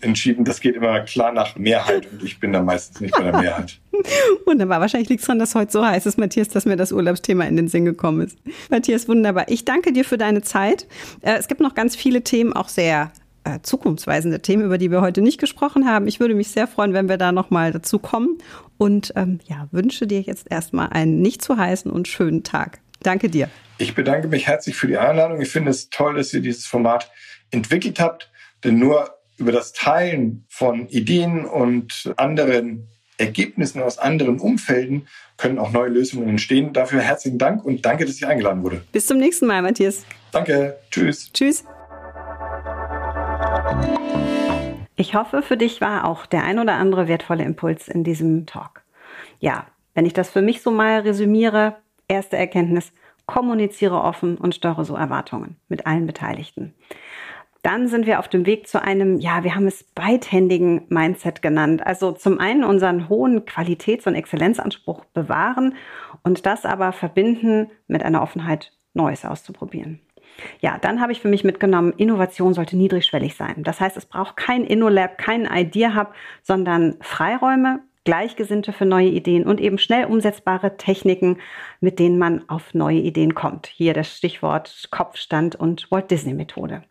entschieden. 0.00 0.44
Das 0.44 0.60
geht 0.60 0.76
immer 0.76 1.00
klar 1.00 1.32
nach 1.32 1.56
Mehrheit 1.56 2.06
und 2.10 2.22
ich 2.22 2.40
bin 2.40 2.52
da 2.52 2.62
meistens 2.62 3.00
nicht 3.00 3.14
bei 3.14 3.22
der 3.22 3.38
Mehrheit. 3.38 3.78
Wunderbar. 4.46 4.80
Wahrscheinlich 4.80 5.08
liegt 5.08 5.20
es 5.20 5.26
daran, 5.26 5.38
dass 5.38 5.54
heute 5.54 5.72
so 5.72 5.84
heiß 5.84 6.06
ist, 6.06 6.18
Matthias, 6.18 6.48
dass 6.48 6.64
mir 6.64 6.76
das 6.76 6.92
Urlaubsthema 6.92 7.44
in 7.44 7.56
den 7.56 7.68
Sinn 7.68 7.84
gekommen 7.84 8.22
ist. 8.22 8.38
Matthias, 8.70 9.08
wunderbar. 9.08 9.46
Ich 9.48 9.64
danke 9.64 9.92
dir 9.92 10.04
für 10.04 10.18
deine 10.18 10.42
Zeit. 10.42 10.86
Äh, 11.20 11.38
es 11.38 11.48
gibt 11.48 11.60
noch 11.60 11.74
ganz 11.74 11.96
viele 11.96 12.22
Themen, 12.22 12.52
auch 12.52 12.68
sehr 12.68 13.12
äh, 13.44 13.58
zukunftsweisende 13.62 14.40
Themen, 14.40 14.64
über 14.64 14.78
die 14.78 14.90
wir 14.90 15.00
heute 15.00 15.20
nicht 15.20 15.38
gesprochen 15.38 15.86
haben. 15.86 16.06
Ich 16.06 16.20
würde 16.20 16.34
mich 16.34 16.48
sehr 16.48 16.66
freuen, 16.66 16.92
wenn 16.92 17.08
wir 17.08 17.16
da 17.16 17.32
nochmal 17.32 17.72
dazu 17.72 17.98
kommen 17.98 18.38
und 18.78 19.12
ähm, 19.16 19.40
ja, 19.48 19.68
wünsche 19.72 20.06
dir 20.06 20.20
jetzt 20.20 20.50
erstmal 20.50 20.90
einen 20.90 21.20
nicht 21.20 21.42
zu 21.42 21.56
heißen 21.56 21.90
und 21.90 22.08
schönen 22.08 22.44
Tag. 22.44 22.80
Danke 23.02 23.28
dir. 23.28 23.48
Ich 23.78 23.94
bedanke 23.94 24.28
mich 24.28 24.46
herzlich 24.46 24.76
für 24.76 24.86
die 24.86 24.96
Einladung. 24.96 25.40
Ich 25.40 25.48
finde 25.48 25.70
es 25.70 25.90
toll, 25.90 26.14
dass 26.14 26.32
ihr 26.32 26.40
dieses 26.40 26.66
Format 26.66 27.10
entwickelt 27.50 27.98
habt, 27.98 28.30
denn 28.62 28.78
nur 28.78 29.10
über 29.42 29.52
das 29.52 29.72
Teilen 29.72 30.46
von 30.48 30.88
Ideen 30.88 31.44
und 31.44 32.14
anderen 32.16 32.88
Ergebnissen 33.18 33.82
aus 33.82 33.98
anderen 33.98 34.38
Umfelden 34.38 35.08
können 35.36 35.58
auch 35.58 35.72
neue 35.72 35.90
Lösungen 35.90 36.28
entstehen. 36.28 36.72
Dafür 36.72 37.00
herzlichen 37.00 37.38
Dank 37.38 37.64
und 37.64 37.84
danke, 37.84 38.04
dass 38.04 38.16
ich 38.16 38.26
eingeladen 38.26 38.62
wurde. 38.62 38.82
Bis 38.92 39.06
zum 39.06 39.18
nächsten 39.18 39.46
Mal, 39.46 39.62
Matthias. 39.62 40.04
Danke. 40.30 40.78
Tschüss. 40.90 41.32
Tschüss. 41.32 41.64
Ich 44.94 45.14
hoffe, 45.16 45.42
für 45.42 45.56
dich 45.56 45.80
war 45.80 46.04
auch 46.04 46.26
der 46.26 46.44
ein 46.44 46.60
oder 46.60 46.74
andere 46.74 47.08
wertvolle 47.08 47.44
Impuls 47.44 47.88
in 47.88 48.04
diesem 48.04 48.46
Talk. 48.46 48.82
Ja, 49.40 49.66
wenn 49.94 50.06
ich 50.06 50.12
das 50.12 50.30
für 50.30 50.42
mich 50.42 50.62
so 50.62 50.70
mal 50.70 51.00
resümiere, 51.00 51.76
erste 52.06 52.36
Erkenntnis, 52.36 52.92
kommuniziere 53.26 54.00
offen 54.00 54.36
und 54.36 54.54
steuere 54.54 54.84
so 54.84 54.94
Erwartungen 54.94 55.56
mit 55.68 55.86
allen 55.86 56.06
Beteiligten. 56.06 56.74
Dann 57.62 57.86
sind 57.86 58.06
wir 58.06 58.18
auf 58.18 58.28
dem 58.28 58.44
Weg 58.44 58.66
zu 58.66 58.82
einem, 58.82 59.18
ja, 59.18 59.44
wir 59.44 59.54
haben 59.54 59.68
es 59.68 59.84
beidhändigen 59.84 60.84
Mindset 60.88 61.42
genannt. 61.42 61.86
Also 61.86 62.10
zum 62.10 62.40
einen 62.40 62.64
unseren 62.64 63.08
hohen 63.08 63.44
Qualitäts- 63.44 64.06
und 64.06 64.16
Exzellenzanspruch 64.16 65.04
bewahren 65.06 65.76
und 66.24 66.44
das 66.44 66.64
aber 66.64 66.92
verbinden 66.92 67.70
mit 67.86 68.02
einer 68.02 68.22
Offenheit, 68.22 68.72
Neues 68.94 69.24
auszuprobieren. 69.24 70.00
Ja, 70.60 70.78
dann 70.78 71.00
habe 71.00 71.12
ich 71.12 71.20
für 71.20 71.28
mich 71.28 71.44
mitgenommen, 71.44 71.94
Innovation 71.96 72.52
sollte 72.52 72.76
niedrigschwellig 72.76 73.36
sein. 73.36 73.62
Das 73.62 73.80
heißt, 73.80 73.96
es 73.96 74.06
braucht 74.06 74.36
kein 74.36 74.64
InnoLab, 74.64 75.18
kein 75.18 75.46
Idea 75.50 75.94
Hub, 75.94 76.14
sondern 76.42 76.96
Freiräume, 77.00 77.80
Gleichgesinnte 78.04 78.72
für 78.72 78.84
neue 78.84 79.08
Ideen 79.08 79.46
und 79.46 79.60
eben 79.60 79.78
schnell 79.78 80.06
umsetzbare 80.06 80.76
Techniken, 80.76 81.38
mit 81.80 81.98
denen 81.98 82.18
man 82.18 82.48
auf 82.48 82.74
neue 82.74 82.98
Ideen 82.98 83.34
kommt. 83.34 83.66
Hier 83.66 83.94
das 83.94 84.16
Stichwort 84.16 84.88
Kopfstand 84.90 85.54
und 85.54 85.90
Walt 85.90 86.10
Disney 86.10 86.34
Methode. 86.34 86.82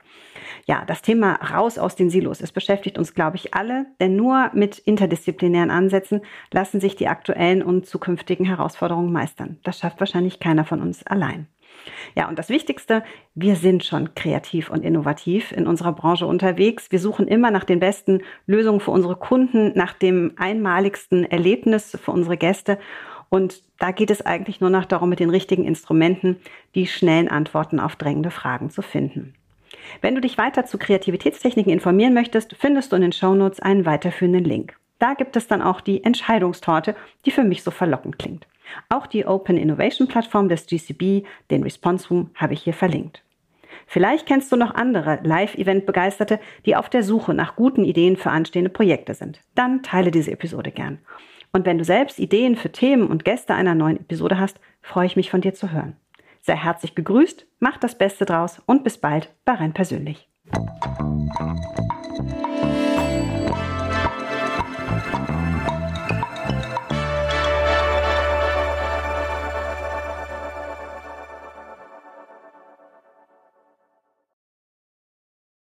Ja, 0.67 0.83
das 0.85 1.01
Thema 1.01 1.33
raus 1.35 1.77
aus 1.77 1.95
den 1.95 2.09
Silos, 2.09 2.41
es 2.41 2.51
beschäftigt 2.51 2.97
uns, 2.97 3.13
glaube 3.13 3.37
ich, 3.37 3.53
alle, 3.53 3.87
denn 3.99 4.15
nur 4.15 4.51
mit 4.53 4.77
interdisziplinären 4.79 5.71
Ansätzen 5.71 6.21
lassen 6.51 6.79
sich 6.79 6.95
die 6.95 7.07
aktuellen 7.07 7.63
und 7.63 7.85
zukünftigen 7.85 8.45
Herausforderungen 8.45 9.11
meistern. 9.11 9.59
Das 9.63 9.79
schafft 9.79 9.99
wahrscheinlich 9.99 10.39
keiner 10.39 10.65
von 10.65 10.81
uns 10.81 11.05
allein. 11.05 11.47
Ja, 12.15 12.27
und 12.27 12.37
das 12.37 12.49
Wichtigste, 12.49 13.03
wir 13.33 13.55
sind 13.55 13.83
schon 13.83 14.13
kreativ 14.13 14.69
und 14.69 14.83
innovativ 14.83 15.51
in 15.51 15.67
unserer 15.67 15.93
Branche 15.93 16.27
unterwegs. 16.27 16.91
Wir 16.91 16.99
suchen 16.99 17.27
immer 17.27 17.51
nach 17.51 17.63
den 17.63 17.79
besten 17.79 18.21
Lösungen 18.45 18.79
für 18.79 18.91
unsere 18.91 19.15
Kunden, 19.15 19.71
nach 19.75 19.93
dem 19.93 20.33
einmaligsten 20.37 21.23
Erlebnis 21.25 21.97
für 22.01 22.11
unsere 22.11 22.37
Gäste. 22.37 22.77
Und 23.29 23.63
da 23.79 23.91
geht 23.91 24.11
es 24.11 24.25
eigentlich 24.25 24.59
nur 24.59 24.69
noch 24.69 24.85
darum, 24.85 25.09
mit 25.09 25.19
den 25.19 25.29
richtigen 25.29 25.63
Instrumenten 25.63 26.37
die 26.75 26.85
schnellen 26.85 27.29
Antworten 27.29 27.79
auf 27.79 27.95
drängende 27.95 28.29
Fragen 28.29 28.69
zu 28.69 28.81
finden. 28.81 29.33
Wenn 30.01 30.15
du 30.15 30.21
dich 30.21 30.37
weiter 30.37 30.65
zu 30.65 30.77
Kreativitätstechniken 30.77 31.71
informieren 31.71 32.13
möchtest, 32.13 32.55
findest 32.57 32.91
du 32.91 32.95
in 32.95 33.01
den 33.01 33.11
Shownotes 33.11 33.59
einen 33.59 33.85
weiterführenden 33.85 34.43
Link. 34.43 34.75
Da 34.99 35.13
gibt 35.13 35.35
es 35.35 35.47
dann 35.47 35.61
auch 35.61 35.81
die 35.81 36.03
Entscheidungstorte, 36.03 36.95
die 37.25 37.31
für 37.31 37.43
mich 37.43 37.63
so 37.63 37.71
verlockend 37.71 38.19
klingt. 38.19 38.47
Auch 38.89 39.07
die 39.07 39.25
Open 39.25 39.57
Innovation 39.57 40.07
Plattform 40.07 40.47
des 40.47 40.67
GCB, 40.67 41.25
den 41.49 41.63
Response 41.63 42.09
Room, 42.09 42.29
habe 42.35 42.53
ich 42.53 42.61
hier 42.61 42.73
verlinkt. 42.73 43.23
Vielleicht 43.87 44.25
kennst 44.25 44.51
du 44.51 44.55
noch 44.55 44.75
andere 44.75 45.19
Live-Event-Begeisterte, 45.23 46.39
die 46.65 46.75
auf 46.75 46.89
der 46.89 47.03
Suche 47.03 47.33
nach 47.33 47.55
guten 47.55 47.83
Ideen 47.83 48.15
für 48.15 48.29
anstehende 48.29 48.69
Projekte 48.69 49.13
sind. 49.13 49.41
Dann 49.55 49.83
teile 49.83 50.11
diese 50.11 50.31
Episode 50.31 50.71
gern. 50.71 50.99
Und 51.51 51.65
wenn 51.65 51.77
du 51.77 51.83
selbst 51.83 52.19
Ideen 52.19 52.55
für 52.55 52.71
Themen 52.71 53.07
und 53.07 53.25
Gäste 53.25 53.53
einer 53.53 53.75
neuen 53.75 53.97
Episode 53.97 54.39
hast, 54.39 54.59
freue 54.81 55.07
ich 55.07 55.15
mich 55.15 55.29
von 55.29 55.41
dir 55.41 55.53
zu 55.53 55.71
hören. 55.71 55.97
Sei 56.41 56.55
herzlich 56.55 56.95
gegrüßt, 56.95 57.45
mach 57.59 57.77
das 57.77 57.97
Beste 57.97 58.25
draus 58.25 58.61
und 58.65 58.83
bis 58.83 58.97
bald 58.97 59.33
bei 59.45 59.53
Rein 59.53 59.73
Persönlich. 59.73 60.27